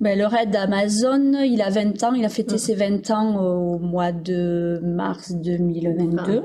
Ben, 0.00 0.18
le 0.18 0.26
raid 0.26 0.54
Amazon, 0.54 1.32
il 1.42 1.62
a 1.62 1.70
20 1.70 2.02
ans, 2.04 2.12
il 2.12 2.24
a 2.24 2.28
fêté 2.28 2.56
mm. 2.56 2.58
ses 2.58 2.74
20 2.74 3.10
ans 3.10 3.42
au 3.42 3.78
mois 3.78 4.12
de 4.12 4.80
mars 4.82 5.32
2022. 5.32 6.42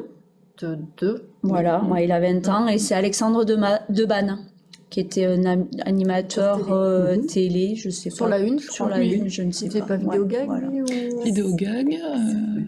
Voilà, 1.43 1.79
moi 1.79 2.01
il 2.01 2.11
a 2.11 2.19
20 2.19 2.47
ans 2.49 2.67
et 2.67 2.77
c'est 2.77 2.95
Alexandre 2.95 3.45
de 3.45 3.57
Debanne 3.89 4.39
qui 4.91 4.99
était 4.99 5.25
un 5.25 5.65
animateur 5.85 6.71
euh, 6.71 7.15
mhm. 7.15 7.25
télé, 7.25 7.75
je 7.75 7.89
sais 7.89 8.09
pas. 8.09 8.15
Sur 8.17 8.27
la 8.27 8.39
une, 8.39 8.59
Sur 8.59 8.89
la 8.89 9.01
une, 9.01 9.29
je 9.29 9.41
ne 9.41 9.51
sais 9.51 9.69
pas. 9.69 9.85
pas 9.85 9.95
Vidéogag 9.95 10.45
voilà. 10.45 10.67
ou... 10.67 11.23
Vidéogag 11.23 11.93
euh... 11.93 12.61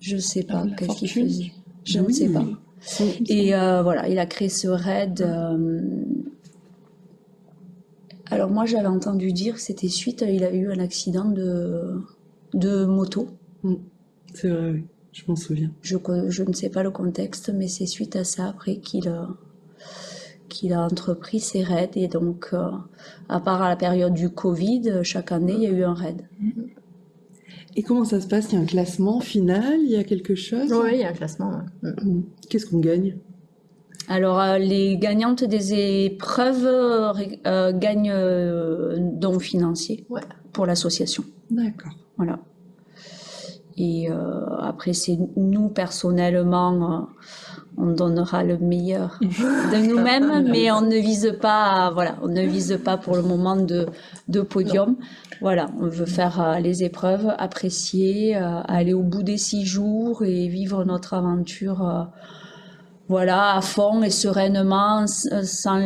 Je 0.00 0.16
sais 0.16 0.42
pas 0.42 0.66
qu'est-ce 0.76 0.96
qu'il 0.96 1.08
faisait. 1.08 1.52
Je 1.84 2.00
ne 2.00 2.12
sais 2.12 2.28
pas. 2.28 2.44
Et 3.28 3.54
euh, 3.54 3.82
voilà, 3.82 4.08
il 4.08 4.18
a 4.18 4.26
créé 4.26 4.48
ce 4.48 4.66
raid. 4.66 5.20
Euh, 5.20 5.80
alors 8.26 8.50
moi, 8.50 8.66
j'avais 8.66 8.88
entendu 8.88 9.32
dire 9.32 9.54
que 9.54 9.60
c'était 9.60 9.88
suite, 9.88 10.24
il 10.28 10.42
a 10.42 10.52
eu 10.52 10.72
un 10.72 10.80
accident 10.80 11.26
de, 11.26 12.00
de 12.54 12.84
moto. 12.84 13.28
Mm. 13.62 13.74
C'est 14.34 14.48
vrai, 14.48 14.70
oui. 14.72 14.84
Je 15.12 15.22
m'en 15.28 15.36
souviens. 15.36 15.70
Je, 15.82 15.96
je 16.28 16.42
ne 16.42 16.52
sais 16.52 16.70
pas 16.70 16.82
le 16.82 16.90
contexte, 16.90 17.50
mais 17.54 17.68
c'est 17.68 17.86
suite 17.86 18.16
à 18.16 18.24
ça 18.24 18.48
après 18.48 18.76
qu'il 18.76 19.08
a 19.08 19.28
qu'il 20.48 20.74
a 20.74 20.82
entrepris 20.82 21.40
ses 21.40 21.62
raids. 21.62 21.90
Et 21.96 22.08
donc, 22.08 22.50
euh, 22.52 22.70
à 23.28 23.40
part 23.40 23.62
à 23.62 23.70
la 23.70 23.76
période 23.76 24.12
du 24.12 24.28
Covid, 24.28 25.00
chaque 25.02 25.32
année, 25.32 25.54
il 25.54 25.62
y 25.62 25.66
a 25.66 25.70
eu 25.70 25.84
un 25.84 25.94
raid. 25.94 26.22
Et 27.74 27.82
comment 27.82 28.04
ça 28.04 28.20
se 28.20 28.26
passe? 28.26 28.52
Il 28.52 28.56
y 28.56 28.58
a 28.58 28.60
un 28.60 28.66
classement 28.66 29.20
final? 29.20 29.80
Il 29.82 29.90
y 29.90 29.96
a 29.96 30.04
quelque 30.04 30.34
chose? 30.34 30.70
Oui, 30.72 30.90
il 30.92 30.98
y 31.00 31.04
a 31.04 31.08
un 31.08 31.14
classement. 31.14 31.62
Mm. 31.82 32.20
Qu'est-ce 32.50 32.66
qu'on 32.66 32.80
gagne? 32.80 33.16
Alors, 34.08 34.40
euh, 34.40 34.58
les 34.58 34.98
gagnantes 34.98 35.44
des 35.44 36.04
épreuves 36.04 36.66
euh, 36.66 37.72
gagnent 37.72 38.12
euh, 38.12 38.98
dons 39.00 39.38
financiers 39.38 40.06
pour 40.52 40.66
l'association. 40.66 41.24
D'accord. 41.50 41.92
Voilà. 42.18 42.40
Et 43.76 44.08
après, 44.60 44.92
c'est 44.92 45.18
nous, 45.36 45.68
personnellement, 45.68 47.08
on 47.76 47.86
donnera 47.92 48.44
le 48.44 48.58
meilleur 48.58 49.18
de 49.20 49.86
nous-mêmes, 49.86 50.48
mais 50.50 50.70
on 50.70 50.82
ne 50.82 50.96
vise 50.96 51.36
pas, 51.40 51.90
voilà, 51.92 52.16
on 52.22 52.28
ne 52.28 52.42
vise 52.42 52.78
pas 52.84 52.96
pour 52.96 53.16
le 53.16 53.22
moment 53.22 53.56
de, 53.56 53.86
de 54.28 54.40
podium. 54.42 54.96
Voilà, 55.42 55.66
on 55.80 55.88
veut 55.88 56.06
faire 56.06 56.40
euh, 56.40 56.58
les 56.60 56.84
épreuves, 56.84 57.34
apprécier, 57.36 58.36
euh, 58.36 58.60
aller 58.68 58.94
au 58.94 59.02
bout 59.02 59.24
des 59.24 59.38
six 59.38 59.66
jours 59.66 60.22
et 60.22 60.46
vivre 60.46 60.84
notre 60.84 61.14
aventure 61.14 61.84
euh, 61.84 62.04
voilà, 63.12 63.56
à 63.56 63.60
fond 63.60 64.02
et 64.02 64.08
sereinement, 64.08 65.06
sans 65.06 65.76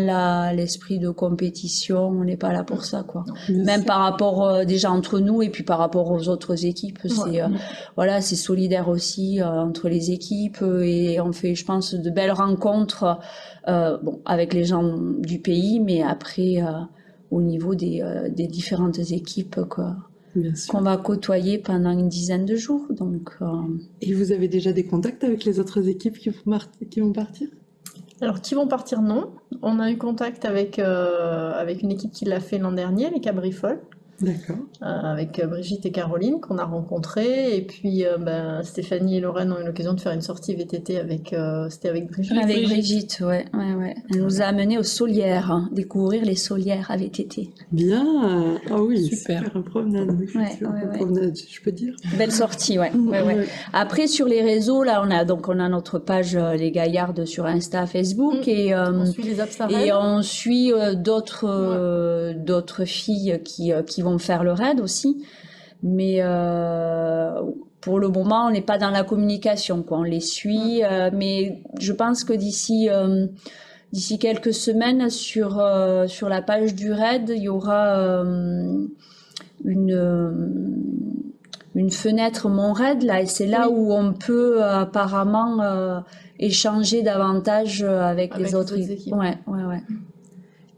l'esprit 0.52 1.00
de 1.00 1.10
compétition. 1.10 2.06
On 2.06 2.22
n'est 2.22 2.36
pas 2.36 2.52
là 2.52 2.62
pour 2.62 2.84
ça, 2.84 3.02
quoi. 3.02 3.24
Même 3.48 3.84
par 3.84 3.98
rapport 3.98 4.46
euh, 4.46 4.64
déjà 4.64 4.92
entre 4.92 5.18
nous 5.18 5.42
et 5.42 5.48
puis 5.50 5.64
par 5.64 5.78
rapport 5.78 6.08
aux 6.12 6.28
autres 6.28 6.64
équipes, 6.64 7.00
c'est 7.04 7.42
euh, 7.42 7.48
voilà, 7.96 8.20
c'est 8.20 8.36
solidaire 8.36 8.88
aussi 8.88 9.42
euh, 9.42 9.46
entre 9.48 9.88
les 9.88 10.12
équipes 10.12 10.62
et 10.84 11.20
on 11.20 11.32
fait, 11.32 11.56
je 11.56 11.64
pense, 11.64 11.94
de 11.94 12.10
belles 12.10 12.30
rencontres, 12.30 13.18
bon, 13.66 14.20
avec 14.24 14.54
les 14.54 14.62
gens 14.62 14.96
du 15.18 15.40
pays, 15.40 15.80
mais 15.80 16.04
après 16.04 16.62
au 17.32 17.42
niveau 17.42 17.74
des, 17.74 18.04
des 18.30 18.46
différentes 18.46 19.00
équipes, 19.10 19.62
quoi 19.68 19.96
qu'on 20.68 20.82
va 20.82 20.96
côtoyer 20.96 21.58
pendant 21.58 21.90
une 21.90 22.08
dizaine 22.08 22.44
de 22.44 22.56
jours. 22.56 22.86
Donc, 22.90 23.30
euh, 23.40 23.46
Et 24.02 24.12
vous 24.14 24.32
avez 24.32 24.48
déjà 24.48 24.72
des 24.72 24.84
contacts 24.84 25.24
avec 25.24 25.44
les 25.44 25.60
autres 25.60 25.88
équipes 25.88 26.18
qui 26.18 26.30
vont, 26.30 26.58
qui 26.90 27.00
vont 27.00 27.12
partir? 27.12 27.48
Alors, 28.20 28.40
qui 28.40 28.54
vont 28.54 28.66
partir, 28.66 29.02
non. 29.02 29.32
On 29.62 29.78
a 29.78 29.90
eu 29.90 29.98
contact 29.98 30.44
avec, 30.44 30.78
euh, 30.78 31.52
avec 31.52 31.82
une 31.82 31.92
équipe 31.92 32.12
qui 32.12 32.24
l'a 32.24 32.40
fait 32.40 32.58
l'an 32.58 32.72
dernier, 32.72 33.10
les 33.10 33.20
Cabrifols. 33.20 33.80
D'accord. 34.20 34.56
Euh, 34.82 34.86
avec 34.86 35.38
euh, 35.38 35.46
Brigitte 35.46 35.84
et 35.84 35.90
Caroline 35.90 36.40
qu'on 36.40 36.58
a 36.58 36.64
rencontrées. 36.64 37.56
Et 37.56 37.62
puis 37.62 38.06
euh, 38.06 38.16
ben, 38.18 38.62
Stéphanie 38.62 39.18
et 39.18 39.20
Lorraine 39.20 39.52
ont 39.52 39.60
eu 39.60 39.64
l'occasion 39.64 39.92
de 39.92 40.00
faire 40.00 40.12
une 40.12 40.22
sortie 40.22 40.54
VTT 40.54 40.98
avec, 40.98 41.34
c'était 41.70 41.88
avec 41.88 42.10
Brigitte. 42.10 42.38
Avec 42.42 42.64
Brigitte, 42.64 43.18
ouais, 43.20 43.44
ouais, 43.52 43.74
ouais. 43.74 43.94
Elle 44.10 44.22
nous 44.22 44.40
a 44.40 44.46
amené 44.46 44.78
aux 44.78 44.82
Solières, 44.82 45.50
hein, 45.50 45.68
découvrir 45.72 46.24
les 46.24 46.36
Solières 46.36 46.90
à 46.90 46.96
VTT. 46.96 47.50
Bien, 47.72 48.58
ah 48.70 48.80
oui, 48.80 49.04
super. 49.04 49.44
super. 49.44 49.56
Un 49.56 49.62
promenade, 49.62 50.16
oui, 50.18 50.28
ouais, 50.34 50.66
ouais, 50.66 50.96
promenade, 50.98 51.36
je 51.36 51.60
peux 51.60 51.72
dire. 51.72 51.94
Belle 52.16 52.32
sortie, 52.32 52.78
ouais. 52.78 52.92
ouais, 52.92 53.22
ouais. 53.22 53.46
Après 53.72 54.06
sur 54.06 54.26
les 54.26 54.42
réseaux, 54.42 54.82
là, 54.82 55.02
on 55.06 55.10
a 55.10 55.24
donc 55.24 55.48
on 55.48 55.58
a 55.58 55.68
notre 55.68 55.98
page 55.98 56.36
Les 56.36 56.70
Gaillardes 56.70 57.24
sur 57.26 57.46
Insta, 57.46 57.86
Facebook 57.86 58.46
mm. 58.46 58.50
et 58.50 58.74
on 58.74 59.04
suit 59.04 59.22
les 59.22 59.40
et 59.70 59.92
on 59.92 60.22
suit 60.22 60.72
d'autres 60.94 62.34
d'autres 62.34 62.84
filles 62.84 63.40
qui 63.44 63.72
qui 63.86 64.02
vont 64.06 64.18
faire 64.18 64.44
le 64.44 64.52
raid 64.52 64.80
aussi. 64.80 65.24
Mais 65.82 66.16
euh, 66.20 67.40
pour 67.80 67.98
le 67.98 68.08
moment, 68.08 68.46
on 68.46 68.50
n'est 68.50 68.62
pas 68.62 68.78
dans 68.78 68.90
la 68.90 69.04
communication. 69.04 69.82
Quoi. 69.82 69.98
On 69.98 70.02
les 70.02 70.20
suit. 70.20 70.82
Euh, 70.84 71.10
mais 71.12 71.62
je 71.78 71.92
pense 71.92 72.24
que 72.24 72.32
d'ici 72.32 72.88
euh, 72.90 73.26
d'ici 73.92 74.18
quelques 74.18 74.54
semaines, 74.54 75.10
sur, 75.10 75.64
sur 76.08 76.28
la 76.28 76.42
page 76.42 76.74
du 76.74 76.92
raid, 76.92 77.30
il 77.34 77.42
y 77.42 77.48
aura 77.48 78.24
une 79.64 80.90
une 81.74 81.90
fenêtre 81.90 82.48
mon 82.48 82.72
raid 82.72 83.02
là 83.02 83.20
et 83.20 83.26
c'est 83.26 83.46
là 83.46 83.68
où 83.68 83.92
on 83.92 84.14
peut 84.14 84.62
apparemment 84.64 86.02
échanger 86.38 87.02
davantage 87.02 87.82
avec, 87.84 88.36
les 88.36 88.54
autres 88.54 88.78
équipes. 88.90 89.14
Ouais, 89.14 89.38
ouais, 89.46 89.64
ouais. 89.64 89.82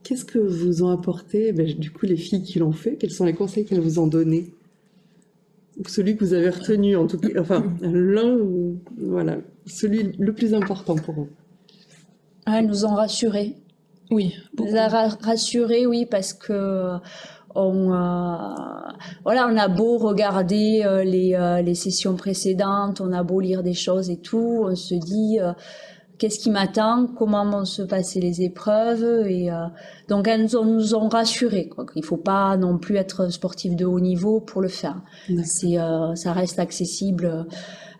Qu'est-ce 0.08 0.24
que 0.24 0.38
vous 0.38 0.82
ont 0.82 0.88
apporté, 0.88 1.52
ben, 1.52 1.66
du 1.66 1.90
coup, 1.90 2.06
les 2.06 2.16
filles 2.16 2.42
qui 2.42 2.58
l'ont 2.58 2.72
fait? 2.72 2.96
Quels 2.96 3.10
sont 3.10 3.26
les 3.26 3.34
conseils 3.34 3.66
qu'elles 3.66 3.82
vous 3.82 3.98
ont 3.98 4.06
donnés? 4.06 4.54
Ou 5.78 5.86
celui 5.86 6.16
que 6.16 6.24
vous 6.24 6.32
avez 6.32 6.48
retenu, 6.48 6.96
en 6.96 7.06
tout 7.06 7.18
cas, 7.18 7.28
enfin, 7.38 7.62
l'un, 7.82 8.38
voilà, 8.96 9.36
celui 9.66 10.12
le 10.18 10.32
plus 10.32 10.54
important 10.54 10.94
pour 10.94 11.14
vous 11.14 11.28
Elles 12.46 12.66
nous 12.66 12.86
ont 12.86 12.94
rassurés. 12.94 13.56
Oui. 14.10 14.34
Beaucoup. 14.54 14.70
Nous 14.70 14.78
a 14.78 14.88
rassurés, 14.88 15.86
oui, 15.86 16.06
parce 16.06 16.32
que 16.32 16.94
on, 17.54 17.88
voilà, 19.24 19.46
on 19.46 19.56
a 19.58 19.68
beau 19.68 19.98
regarder 19.98 20.84
euh, 20.86 21.04
les, 21.04 21.34
euh, 21.34 21.60
les, 21.60 21.74
sessions 21.74 22.16
précédentes, 22.16 23.02
on 23.02 23.12
a 23.12 23.22
beau 23.22 23.40
lire 23.40 23.62
des 23.62 23.74
choses 23.74 24.08
et 24.08 24.16
tout, 24.16 24.64
on 24.64 24.74
se 24.74 24.94
dit 24.94 25.38
euh, 25.38 25.52
qu'est-ce 26.18 26.38
qui 26.38 26.50
m'attend, 26.50 27.06
comment 27.06 27.48
vont 27.48 27.64
se 27.64 27.82
passer 27.82 28.20
les 28.20 28.42
épreuves. 28.42 29.26
Et 29.26 29.50
euh, 29.50 29.66
donc 30.08 30.28
elles 30.28 30.42
nous 30.42 30.56
ont, 30.56 30.64
nous 30.64 30.94
ont 30.94 31.08
rassurés. 31.08 31.68
Quoi. 31.68 31.86
Il 31.94 32.04
faut 32.04 32.16
pas 32.16 32.56
non 32.56 32.78
plus 32.78 32.96
être 32.96 33.32
sportif 33.32 33.76
de 33.76 33.84
haut 33.84 34.00
niveau 34.00 34.40
pour 34.40 34.60
le 34.60 34.68
faire. 34.68 35.00
C'est, 35.44 35.78
euh, 35.78 36.14
ça 36.14 36.32
reste 36.32 36.58
accessible 36.58 37.46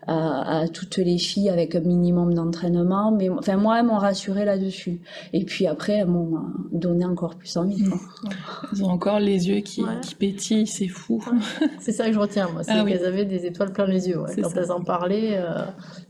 à, 0.07 0.65
toutes 0.73 0.97
les 0.97 1.17
filles 1.17 1.49
avec 1.49 1.75
un 1.75 1.81
minimum 1.81 2.33
d'entraînement. 2.33 3.11
Mais 3.11 3.29
enfin, 3.29 3.57
moi, 3.57 3.79
elles 3.79 3.85
m'ont 3.85 3.97
rassuré 3.97 4.45
là-dessus. 4.45 5.01
Et 5.33 5.45
puis 5.45 5.67
après, 5.67 5.93
elles 5.93 6.07
m'ont 6.07 6.35
euh, 6.35 6.39
donné 6.71 7.05
encore 7.05 7.35
plus 7.35 7.55
envie. 7.57 7.83
Quoi. 7.83 7.99
Elles 8.71 8.83
ont 8.83 8.89
encore 8.89 9.19
les 9.19 9.49
yeux 9.49 9.61
qui, 9.61 9.83
pétillent, 10.17 10.67
c'est 10.67 10.87
fou. 10.87 11.23
C'est 11.79 11.91
ça 11.91 12.07
que 12.07 12.13
je 12.13 12.19
retiens, 12.19 12.49
moi. 12.51 12.63
C'est 12.63 12.71
ah 12.71 12.83
qu'elles 12.83 13.05
avaient 13.05 13.25
des 13.25 13.45
étoiles 13.45 13.71
plein 13.71 13.85
les 13.85 14.09
yeux 14.09 14.19
quand 14.41 14.55
elles 14.55 14.71
en 14.71 14.81
parlaient. 14.81 15.37
Euh, 15.37 15.65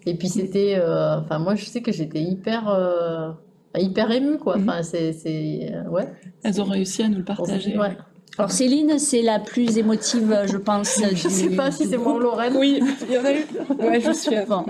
et 0.06 0.16
puis 0.16 0.30
c'était. 0.30 0.76
Euh, 0.78 1.20
enfin, 1.20 1.40
moi, 1.40 1.56
je 1.56 1.66
sais 1.66 1.82
que 1.82 1.92
j'étais 1.92 2.22
hyper. 2.22 3.36
hyper 3.78 4.12
émue, 4.12 4.38
quoi. 4.38 4.58
Mhm. 4.58 4.70
Enfin, 4.70 4.84
c'est. 4.84 5.74
ouais. 5.90 6.08
Elles 6.44 6.62
ont 6.62 6.66
réussi 6.66 7.04
à 7.04 7.10
nous 7.10 7.18
le 7.18 7.24
partager. 7.24 7.78
Ouais. 7.78 7.98
Alors 8.40 8.52
Céline, 8.52 9.00
c'est 9.00 9.22
la 9.22 9.38
plus 9.38 9.78
émotive, 9.78 10.34
je 10.46 10.56
pense. 10.56 10.98
je 11.14 11.28
ne 11.28 11.30
sais 11.30 11.50
pas 11.50 11.72
si 11.72 11.86
c'est 11.88 11.98
moi 11.98 12.14
ou 12.14 12.20
Lorraine. 12.20 12.54
Oui, 12.56 12.80
il 13.10 13.14
y 13.14 13.18
en 13.18 13.26
a 13.26 13.34
eu. 13.34 13.44
Ouais, 13.78 14.00
je 14.00 14.14
suis 14.14 14.34
avant. 14.34 14.66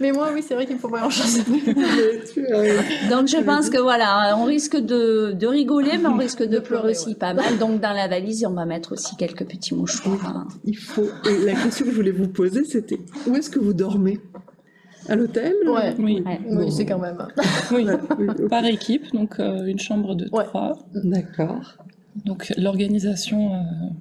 Mais 0.00 0.10
moi, 0.10 0.30
oui, 0.34 0.42
c'est 0.44 0.54
vrai 0.54 0.66
qu'il 0.66 0.74
me 0.74 0.80
faut 0.80 0.88
pas 0.88 0.98
grand-chose. 0.98 1.38
donc 3.08 3.28
je 3.28 3.44
pense 3.44 3.70
que 3.70 3.78
voilà, 3.78 4.36
on 4.36 4.42
risque 4.42 4.76
de, 4.76 5.36
de 5.38 5.46
rigoler, 5.46 5.98
mais 5.98 6.08
on 6.08 6.16
risque 6.18 6.42
de, 6.42 6.58
pleurer 6.58 6.90
aussi 6.90 7.14
pas 7.14 7.32
mal. 7.32 7.58
Donc 7.58 7.80
dans 7.80 7.92
la 7.92 8.08
valise, 8.08 8.44
on 8.44 8.54
va 8.54 8.64
mettre 8.64 8.94
aussi 8.94 9.14
quelques 9.14 9.46
petits 9.46 9.76
mouchoirs. 9.76 10.48
Il 10.64 10.76
faut. 10.76 11.06
Et 11.28 11.44
la 11.46 11.52
question 11.52 11.84
que 11.84 11.92
je 11.92 11.96
voulais 11.96 12.10
vous 12.10 12.26
poser, 12.26 12.64
c'était 12.64 12.98
où 13.28 13.36
est-ce 13.36 13.50
que 13.50 13.60
vous 13.60 13.72
dormez? 13.72 14.18
À 15.08 15.14
l'hôtel? 15.14 15.54
Ouais. 15.64 15.94
Oui, 16.00 16.24
oui 16.50 16.72
c'est 16.72 16.86
quand 16.86 16.98
même. 16.98 17.18
Oui. 17.70 17.86
Par 18.50 18.64
équipe, 18.64 19.12
donc 19.12 19.38
euh, 19.38 19.64
une 19.66 19.78
chambre 19.78 20.16
de 20.16 20.26
trois. 20.26 20.76
D'accord. 21.04 21.76
Donc 22.16 22.52
l'organisation 22.56 23.54
euh, 23.54 23.58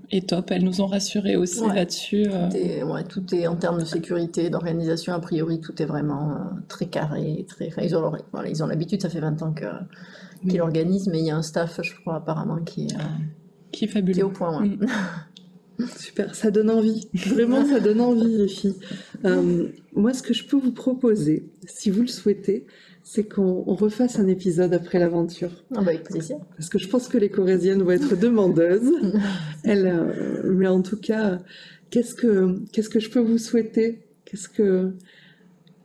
est 0.10 0.30
top, 0.30 0.52
elles 0.52 0.64
nous 0.64 0.82
ont 0.82 0.88
rassurés 0.88 1.36
aussi 1.36 1.66
là-dessus. 1.68 2.26
Euh. 2.28 3.04
Tout, 3.08 3.36
est 3.36 3.48
en 3.48 3.56
termes 3.56 3.80
de 3.80 3.86
sécurité, 3.86 4.50
d'organisation, 4.50 5.14
a 5.14 5.20
priori 5.20 5.60
tout 5.60 5.80
est 5.82 5.86
vraiment 5.86 6.32
euh, 6.32 6.36
très 6.68 6.88
carré. 6.88 7.46
Très... 7.48 7.72
ils 7.86 7.96
ont 8.64 8.68
l'habitude, 8.68 9.02
ça 9.02 9.10
fait 9.10 9.20
20 9.20 9.42
ans 9.44 9.54
qu'ils 9.54 10.58
l'organisent, 10.58 11.08
mais 11.08 11.20
il 11.20 11.26
y 11.26 11.32
a 11.32 11.38
un 11.38 11.44
staff, 11.44 11.80
je 11.84 11.94
crois, 12.02 12.16
apparemment, 12.16 12.58
qui 12.58 12.86
est, 12.86 12.98
qui 13.72 13.86
est 13.86 13.88
fabuleux. 13.88 14.14
Qui 14.14 14.20
est 14.22 14.24
au 14.24 14.30
point. 14.30 14.66
Mm. 14.66 14.88
Super, 15.98 16.36
ça 16.36 16.52
donne 16.52 16.72
envie. 16.72 17.08
Vraiment, 17.14 17.64
ça 17.64 17.80
donne 17.80 18.02
envie, 18.02 18.38
les 18.38 18.48
filles. 18.48 18.76
moi, 19.96 20.14
ce 20.14 20.24
que 20.24 20.34
je 20.34 20.46
peux 20.46 20.58
vous 20.58 20.74
proposer, 20.74 21.48
si 21.68 21.92
vous 21.92 22.02
le 22.02 22.08
souhaitez, 22.08 22.66
c'est 23.12 23.24
qu'on 23.24 23.64
refasse 23.64 24.20
un 24.20 24.28
épisode 24.28 24.72
après 24.72 25.00
l'aventure. 25.00 25.50
Ah 25.76 25.82
bah 25.82 25.88
avec 25.88 26.04
plaisir. 26.04 26.38
Parce 26.56 26.70
que 26.70 26.78
je 26.78 26.88
pense 26.88 27.08
que 27.08 27.18
les 27.18 27.30
Corésiennes 27.30 27.82
vont 27.82 27.90
être 27.90 28.16
demandeuses. 28.16 28.92
Elles, 29.64 29.88
euh, 29.88 30.54
mais 30.54 30.68
en 30.68 30.84
tout 30.84 30.98
cas, 30.98 31.40
qu'est-ce 31.90 32.14
que 32.14 32.60
qu'est-ce 32.72 32.88
que 32.88 33.00
je 33.00 33.10
peux 33.10 33.20
vous 33.20 33.40
souhaiter? 33.40 34.06
Qu'est-ce 34.26 34.48
que 34.48 34.94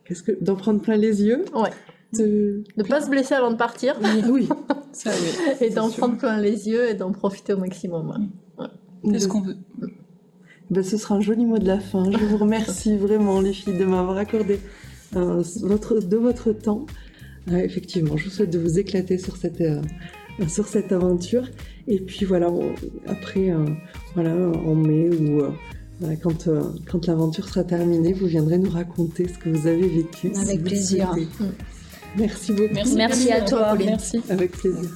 qu'est-ce 0.03 0.21
que 0.21 0.33
d'en 0.39 0.55
prendre 0.55 0.81
plein 0.81 0.97
les 0.97 1.23
yeux? 1.23 1.45
Ouais. 1.55 1.71
De 2.13 2.63
ne 2.77 2.83
pas 2.83 3.01
se 3.01 3.09
blesser 3.09 3.33
avant 3.33 3.49
de 3.49 3.57
partir. 3.57 3.99
Oui. 4.29 4.47
Ça, 4.91 5.09
oui. 5.09 5.65
Et 5.65 5.71
d'en 5.71 5.89
prendre 5.89 6.19
plein 6.19 6.39
les 6.39 6.69
yeux 6.69 6.87
et 6.87 6.93
d'en 6.93 7.11
profiter 7.11 7.53
au 7.53 7.57
maximum. 7.57 8.29
C'est 9.03 9.19
ce 9.19 9.27
qu'on 9.27 9.41
veut? 9.41 9.57
Ben, 10.69 10.83
ce 10.83 10.95
sera 10.97 11.15
un 11.15 11.21
joli 11.21 11.47
mot 11.47 11.57
de 11.57 11.65
la 11.65 11.79
fin. 11.79 12.03
Je 12.11 12.23
vous 12.23 12.37
remercie 12.37 12.95
vraiment, 12.97 13.41
les 13.41 13.53
filles, 13.53 13.79
de 13.79 13.85
m'avoir 13.85 14.17
accordé 14.17 14.59
euh, 15.15 15.43
votre, 15.61 15.99
de 16.01 16.17
votre 16.17 16.51
temps 16.51 16.85
effectivement, 17.51 18.17
je 18.17 18.25
vous 18.25 18.29
souhaite 18.29 18.51
de 18.51 18.59
vous 18.59 18.79
éclater 18.79 19.17
sur 19.17 19.37
cette, 19.37 19.61
euh, 19.61 19.81
sur 20.47 20.67
cette 20.67 20.91
aventure. 20.91 21.47
Et 21.87 21.99
puis 21.99 22.25
voilà, 22.25 22.51
après, 23.07 23.51
euh, 23.51 23.65
voilà, 24.13 24.33
en 24.33 24.75
mai 24.75 25.09
ou 25.09 25.41
euh, 25.41 26.15
quand, 26.21 26.49
quand 26.89 27.07
l'aventure 27.07 27.47
sera 27.47 27.63
terminée, 27.63 28.13
vous 28.13 28.27
viendrez 28.27 28.57
nous 28.57 28.71
raconter 28.71 29.27
ce 29.27 29.37
que 29.37 29.49
vous 29.49 29.67
avez 29.67 29.87
vécu. 29.87 30.31
Avec 30.35 30.63
plaisir. 30.63 31.15
Merci 32.17 32.53
beaucoup. 32.53 32.73
Merci, 32.73 32.95
Merci 32.95 33.31
à 33.31 33.41
toi. 33.41 33.75
Merci. 33.77 34.21
Avec 34.29 34.51
plaisir. 34.51 34.89